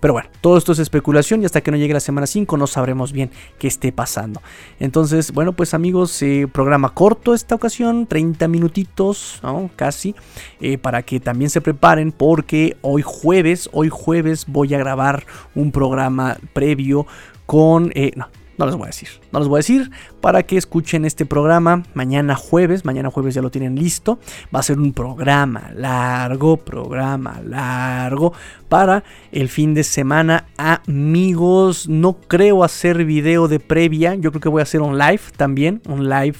Pero 0.00 0.12
bueno, 0.12 0.28
todo 0.40 0.56
esto 0.56 0.72
es 0.72 0.78
especulación 0.78 1.42
y 1.42 1.44
hasta 1.44 1.60
que 1.60 1.70
no 1.70 1.76
llegue 1.76 1.92
la 1.92 2.00
semana 2.00 2.26
5 2.26 2.56
no 2.56 2.66
sabremos 2.66 3.12
bien 3.12 3.30
qué 3.58 3.66
esté 3.66 3.90
pasando. 3.90 4.40
Entonces, 4.78 5.32
bueno, 5.32 5.52
pues 5.54 5.74
amigos, 5.74 6.22
eh, 6.22 6.46
programa 6.52 6.94
corto 6.94 7.34
esta 7.34 7.54
ocasión, 7.54 8.06
30 8.06 8.46
minutitos, 8.48 9.40
¿no? 9.42 9.70
Casi, 9.74 10.14
eh, 10.60 10.78
para 10.78 11.02
que 11.02 11.18
también 11.18 11.50
se 11.50 11.60
preparen 11.60 12.12
porque 12.12 12.76
hoy 12.82 13.02
jueves, 13.04 13.68
hoy 13.72 13.88
jueves 13.88 14.46
voy 14.46 14.74
a 14.74 14.78
grabar 14.78 15.26
un 15.54 15.72
programa 15.72 16.38
previo 16.52 17.06
con... 17.46 17.92
No, 18.14 18.28
no 18.58 18.66
les 18.66 18.74
voy 18.74 18.84
a 18.84 18.86
decir, 18.88 19.08
no 19.32 19.38
les 19.38 19.48
voy 19.48 19.58
a 19.58 19.60
decir 19.60 19.90
para 20.20 20.42
que 20.42 20.56
escuchen 20.56 21.04
este 21.04 21.24
programa 21.24 21.84
mañana 21.94 22.34
jueves, 22.34 22.84
mañana 22.84 23.10
jueves 23.10 23.34
ya 23.34 23.42
lo 23.42 23.50
tienen 23.50 23.76
listo, 23.76 24.18
va 24.54 24.60
a 24.60 24.62
ser 24.62 24.78
un 24.78 24.92
programa 24.92 25.70
largo, 25.74 26.56
programa 26.56 27.40
largo 27.44 28.32
para 28.68 29.04
el 29.32 29.48
fin 29.48 29.74
de 29.74 29.84
semana, 29.84 30.46
amigos, 30.56 31.88
no 31.88 32.14
creo 32.14 32.64
hacer 32.64 33.04
video 33.04 33.48
de 33.48 33.60
previa, 33.60 34.14
yo 34.16 34.30
creo 34.30 34.40
que 34.40 34.48
voy 34.48 34.60
a 34.60 34.64
hacer 34.64 34.82
un 34.82 34.98
live 34.98 35.22
también, 35.36 35.80
un 35.88 36.08
live 36.08 36.36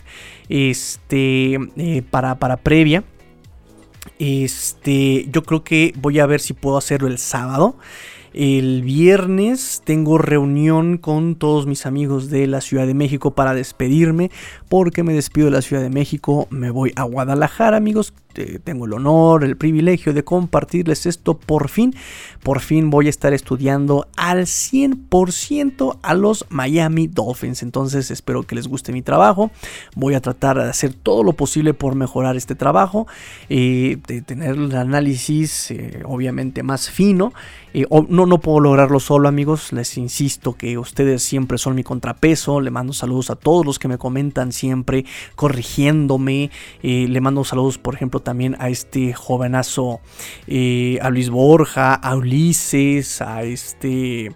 este 0.48 1.58
eh, 1.76 2.02
para, 2.10 2.38
para 2.38 2.56
previa. 2.56 3.04
Este, 4.18 5.28
yo 5.30 5.42
creo 5.42 5.62
que 5.62 5.92
voy 5.96 6.18
a 6.18 6.26
ver 6.26 6.40
si 6.40 6.52
puedo 6.52 6.76
hacerlo 6.76 7.08
el 7.08 7.18
sábado. 7.18 7.76
El 8.34 8.82
viernes 8.82 9.82
tengo 9.84 10.18
reunión 10.18 10.98
con 10.98 11.34
todos 11.34 11.66
mis 11.66 11.86
amigos 11.86 12.28
de 12.28 12.46
la 12.46 12.60
Ciudad 12.60 12.86
de 12.86 12.94
México 12.94 13.32
para 13.32 13.54
despedirme, 13.54 14.30
porque 14.68 15.02
me 15.02 15.14
despido 15.14 15.46
de 15.46 15.52
la 15.52 15.62
Ciudad 15.62 15.82
de 15.82 15.90
México, 15.90 16.46
me 16.50 16.70
voy 16.70 16.92
a 16.96 17.04
Guadalajara, 17.04 17.76
amigos. 17.76 18.12
Tengo 18.62 18.86
el 18.86 18.92
honor, 18.92 19.42
el 19.42 19.56
privilegio 19.56 20.12
de 20.12 20.22
compartirles 20.22 21.06
esto 21.06 21.36
por 21.36 21.68
fin. 21.68 21.96
Por 22.44 22.60
fin 22.60 22.88
voy 22.88 23.08
a 23.08 23.10
estar 23.10 23.32
estudiando 23.32 24.06
al 24.16 24.42
100% 24.42 25.98
a 26.00 26.14
los 26.14 26.44
Miami 26.48 27.08
Dolphins. 27.08 27.64
Entonces 27.64 28.12
espero 28.12 28.44
que 28.44 28.54
les 28.54 28.68
guste 28.68 28.92
mi 28.92 29.02
trabajo. 29.02 29.50
Voy 29.96 30.14
a 30.14 30.20
tratar 30.20 30.56
de 30.56 30.68
hacer 30.68 30.94
todo 30.94 31.24
lo 31.24 31.32
posible 31.32 31.74
por 31.74 31.96
mejorar 31.96 32.36
este 32.36 32.54
trabajo. 32.54 33.08
Eh, 33.48 33.98
de 34.06 34.22
tener 34.22 34.54
el 34.54 34.76
análisis 34.76 35.72
eh, 35.72 36.02
obviamente 36.04 36.62
más 36.62 36.90
fino 36.90 37.32
eh, 37.74 37.86
no, 38.08 38.26
no 38.28 38.38
puedo 38.38 38.60
lograrlo 38.60 39.00
solo, 39.00 39.28
amigos. 39.28 39.72
Les 39.72 39.96
insisto 39.98 40.52
que 40.52 40.78
ustedes 40.78 41.22
siempre 41.22 41.58
son 41.58 41.74
mi 41.74 41.82
contrapeso. 41.82 42.60
Le 42.60 42.70
mando 42.70 42.92
saludos 42.92 43.30
a 43.30 43.36
todos 43.36 43.66
los 43.66 43.78
que 43.78 43.88
me 43.88 43.98
comentan 43.98 44.52
siempre, 44.52 45.04
corrigiéndome. 45.34 46.50
Eh, 46.82 47.06
le 47.08 47.20
mando 47.20 47.44
saludos, 47.44 47.78
por 47.78 47.94
ejemplo, 47.94 48.20
también 48.20 48.56
a 48.60 48.68
este 48.68 49.12
jovenazo, 49.14 50.00
eh, 50.46 50.98
a 51.02 51.10
Luis 51.10 51.30
Borja, 51.30 51.94
a 51.94 52.16
Ulises, 52.16 53.20
a 53.22 53.42
este. 53.42 54.32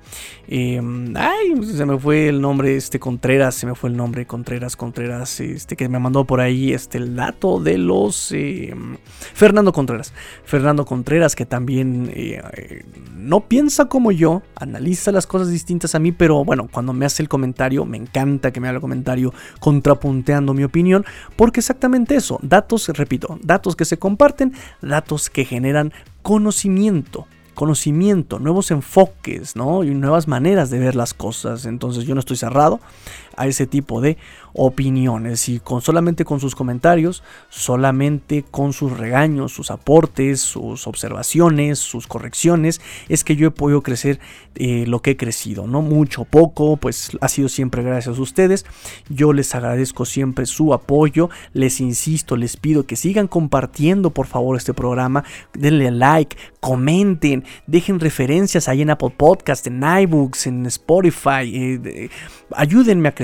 Em, 0.48 1.16
ay, 1.16 1.55
se 1.64 1.87
me 1.87 1.98
fue 1.98 2.28
el 2.28 2.40
nombre, 2.40 2.76
este 2.76 2.98
Contreras, 2.98 3.55
se 3.55 3.66
me 3.66 3.74
fue 3.74 3.90
el 3.90 3.96
nombre, 3.96 4.26
Contreras, 4.26 4.76
Contreras, 4.76 5.40
este 5.40 5.76
que 5.76 5.88
me 5.88 5.98
mandó 5.98 6.24
por 6.24 6.40
ahí 6.40 6.72
este 6.72 6.98
el 6.98 7.16
dato 7.16 7.61
de 7.61 7.78
los 7.78 8.33
em, 8.33 8.96
Fernando 9.33 9.72
Contreras, 9.72 10.12
Fernando 10.44 10.85
Contreras 10.85 11.37
que 11.37 11.46
también 11.46 12.12
no 13.16 13.40
piensa 13.48 13.71
como 13.88 14.12
yo, 14.12 14.42
analiza 14.54 15.12
las 15.12 15.26
cosas 15.26 15.48
distintas 15.48 15.94
a 15.94 15.98
mí, 15.98 16.12
pero 16.12 16.44
bueno, 16.44 16.68
cuando 16.70 16.92
me 16.92 17.06
hace 17.06 17.22
el 17.22 17.28
comentario, 17.28 17.85
me 17.85 17.96
encanta 17.96 18.52
que 18.52 18.61
me 18.61 18.68
haga 18.68 18.76
el 18.76 18.80
comentario 18.80 19.32
contrapunteando 19.61 20.54
mi 20.54 20.64
opinión, 20.64 21.04
porque 21.37 21.61
exactamente 21.61 22.14
eso, 22.14 22.38
datos, 22.42 22.88
repito, 22.88 23.38
datos 23.42 23.76
que 23.76 23.85
se 23.85 23.98
comparten, 23.98 24.52
datos 24.80 25.30
que 25.30 25.44
generan 25.44 25.92
conocimiento 26.22 27.26
conocimiento, 27.54 28.38
nuevos 28.38 28.70
enfoques, 28.70 29.56
¿no? 29.56 29.85
Y 29.85 29.90
nuevas 29.90 30.26
maneras 30.26 30.70
de 30.70 30.78
ver 30.78 30.96
las 30.96 31.12
cosas. 31.12 31.66
Entonces 31.66 32.04
yo 32.04 32.14
no 32.14 32.20
estoy 32.20 32.38
cerrado 32.38 32.80
a 33.37 33.47
ese 33.47 33.66
tipo 33.66 34.01
de 34.01 34.18
opiniones 34.55 35.49
y 35.49 35.61
con 35.61 35.81
solamente 35.81 36.25
con 36.25 36.40
sus 36.40 36.55
comentarios, 36.55 37.23
solamente 37.49 38.45
con 38.51 38.73
sus 38.73 38.97
regaños, 38.97 39.53
sus 39.53 39.71
aportes, 39.71 40.40
sus 40.40 40.87
observaciones, 40.87 41.79
sus 41.79 42.07
correcciones, 42.07 42.81
es 43.09 43.25
que 43.25 43.37
yo 43.37 43.49
he 43.49 43.51
podido 43.51 43.83
crecer 43.83 44.21
eh, 44.55 44.85
lo 44.87 45.01
que 45.01 45.12
he 45.12 45.16
crecido, 45.16 45.66
no 45.66 45.81
mucho, 45.81 46.25
poco, 46.25 46.77
pues 46.77 47.16
ha 47.21 47.29
sido 47.29 47.49
siempre 47.49 47.83
gracias 47.83 48.18
a 48.18 48.23
ustedes. 48.23 48.66
Yo 49.09 49.33
les 49.33 49.55
agradezco 49.55 50.05
siempre 50.05 50.47
su 50.47 50.75
apoyo, 50.75 51.31
les 51.55 51.81
insisto, 51.81 52.37
les 52.37 52.57
pido 52.57 52.87
que 52.87 52.97
sigan 52.97 53.29
compartiendo 53.29 54.11
por 54.11 54.27
favor 54.27 54.57
este 54.57 54.75
programa, 54.75 55.25
denle 55.55 55.90
like, 55.90 56.37
comenten, 56.61 57.45
dejen 57.66 58.01
referencias 58.01 58.68
ahí 58.68 58.83
en 58.83 58.90
Apple 58.90 59.14
Podcast, 59.16 59.66
en 59.66 59.83
iBooks, 59.83 60.47
en 60.47 60.66
Spotify, 60.66 61.42
eh, 61.45 62.11
ayúdenme 62.55 63.09
a 63.09 63.14
crecer. 63.14 63.21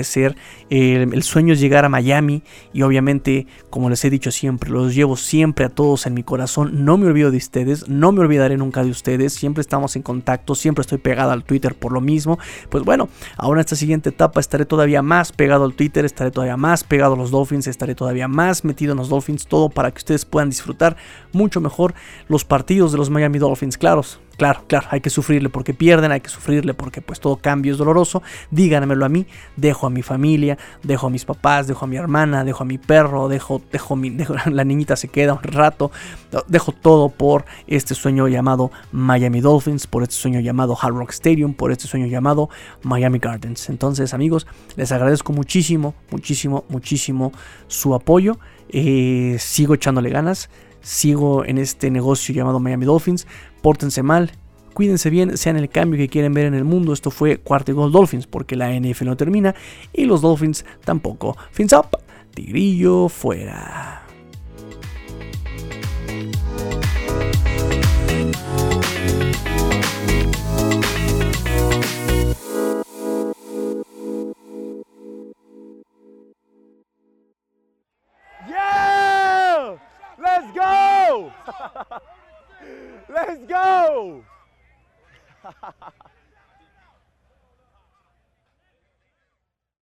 El 0.69 1.23
sueño 1.23 1.53
es 1.53 1.59
llegar 1.59 1.85
a 1.85 1.89
Miami 1.89 2.43
y 2.73 2.81
obviamente, 2.81 3.47
como 3.69 3.89
les 3.89 4.03
he 4.05 4.09
dicho 4.09 4.31
siempre, 4.31 4.69
los 4.69 4.95
llevo 4.95 5.15
siempre 5.17 5.65
a 5.65 5.69
todos 5.69 6.05
en 6.05 6.13
mi 6.13 6.23
corazón. 6.23 6.85
No 6.85 6.97
me 6.97 7.07
olvido 7.07 7.31
de 7.31 7.37
ustedes, 7.37 7.87
no 7.89 8.11
me 8.11 8.21
olvidaré 8.21 8.57
nunca 8.57 8.83
de 8.83 8.89
ustedes. 8.89 9.33
Siempre 9.33 9.61
estamos 9.61 9.95
en 9.95 10.01
contacto, 10.01 10.55
siempre 10.55 10.81
estoy 10.81 10.97
pegado 10.97 11.31
al 11.31 11.43
Twitter 11.43 11.75
por 11.75 11.91
lo 11.91 12.01
mismo. 12.01 12.39
Pues 12.69 12.83
bueno, 12.83 13.09
ahora 13.37 13.59
en 13.59 13.65
esta 13.65 13.75
siguiente 13.75 14.09
etapa 14.09 14.39
estaré 14.39 14.65
todavía 14.65 15.01
más 15.01 15.31
pegado 15.31 15.65
al 15.65 15.73
Twitter, 15.73 16.05
estaré 16.05 16.31
todavía 16.31 16.57
más 16.57 16.83
pegado 16.83 17.13
a 17.13 17.17
los 17.17 17.31
Dolphins, 17.31 17.67
estaré 17.67 17.95
todavía 17.95 18.27
más 18.27 18.63
metido 18.63 18.93
en 18.93 18.97
los 18.97 19.09
Dolphins, 19.09 19.47
todo 19.47 19.69
para 19.69 19.91
que 19.91 19.97
ustedes 19.97 20.25
puedan 20.25 20.49
disfrutar 20.49 20.97
mucho 21.31 21.61
mejor 21.61 21.93
los 22.27 22.45
partidos 22.45 22.91
de 22.91 22.97
los 22.97 23.09
Miami 23.09 23.39
Dolphins. 23.39 23.77
Claros, 23.77 24.19
Claro, 24.39 24.63
claro, 24.67 24.87
hay 24.91 25.01
que 25.01 25.09
sufrirle 25.09 25.49
porque 25.49 25.73
pierden, 25.73 26.13
hay 26.13 26.21
que 26.21 26.29
sufrirle 26.29 26.73
porque 26.73 27.01
pues 27.01 27.19
todo 27.19 27.35
cambio 27.35 27.73
es 27.73 27.77
doloroso. 27.77 28.23
Díganmelo 28.51 29.03
a 29.03 29.09
mí, 29.09 29.27
dejo 29.57 29.85
a 29.85 29.89
mi 29.89 30.01
familia, 30.01 30.57
dejo 30.81 31.07
a 31.07 31.09
mis 31.09 31.25
papás, 31.25 31.67
dejo 31.67 31.83
a 31.83 31.89
mi 31.89 31.97
hermana, 31.97 32.45
dejo 32.45 32.63
a 32.63 32.65
mi 32.65 32.77
perro, 32.77 33.27
dejo, 33.27 33.61
dejo, 33.69 33.97
mi, 33.97 34.11
la 34.45 34.63
niñita 34.63 34.95
se 34.95 35.09
queda 35.09 35.33
un 35.33 35.43
rato, 35.43 35.91
dejo 36.47 36.71
todo 36.71 37.09
por 37.09 37.43
este 37.67 37.95
sueño 37.95 38.29
llamado 38.29 38.71
Miami 38.93 39.41
Dolphins, 39.41 39.87
por 39.87 40.03
este 40.03 40.15
sueño 40.15 40.39
llamado 40.39 40.77
Hard 40.81 40.95
Rock 40.95 41.09
Stadium, 41.09 41.53
por 41.53 41.73
este 41.73 41.87
sueño 41.87 42.07
llamado 42.07 42.49
Miami 42.81 43.19
Gardens. 43.19 43.69
Entonces 43.69 44.13
amigos, 44.13 44.47
les 44.77 44.89
agradezco 44.93 45.33
muchísimo, 45.33 45.95
muchísimo, 46.11 46.63
muchísimo 46.69 47.33
su 47.67 47.93
apoyo. 47.93 48.39
Eh, 48.69 49.35
sigo 49.37 49.73
echándole 49.73 50.11
ganas 50.11 50.49
sigo 50.81 51.45
en 51.45 51.57
este 51.57 51.91
negocio 51.91 52.33
llamado 52.33 52.59
Miami 52.59 52.85
Dolphins. 52.85 53.27
Pórtense 53.61 54.03
mal, 54.03 54.31
cuídense 54.73 55.09
bien, 55.09 55.37
sean 55.37 55.57
el 55.57 55.69
cambio 55.69 55.97
que 55.97 56.09
quieren 56.09 56.33
ver 56.33 56.45
en 56.45 56.53
el 56.53 56.63
mundo. 56.63 56.93
Esto 56.93 57.11
fue 57.11 57.37
Cuarto 57.37 57.73
Gol 57.73 57.91
Dolphins, 57.91 58.27
porque 58.27 58.55
la 58.55 58.71
NFL 58.71 59.05
no 59.05 59.17
termina 59.17 59.55
y 59.93 60.05
los 60.05 60.21
Dolphins 60.21 60.65
tampoco. 60.83 61.37
Fins 61.51 61.73
up, 61.73 61.87
Tigrillo 62.33 63.09
fuera. 63.09 64.05
Let's 80.21 80.53
go! 80.53 81.31
Let's 83.09 83.45
go! 83.45 84.23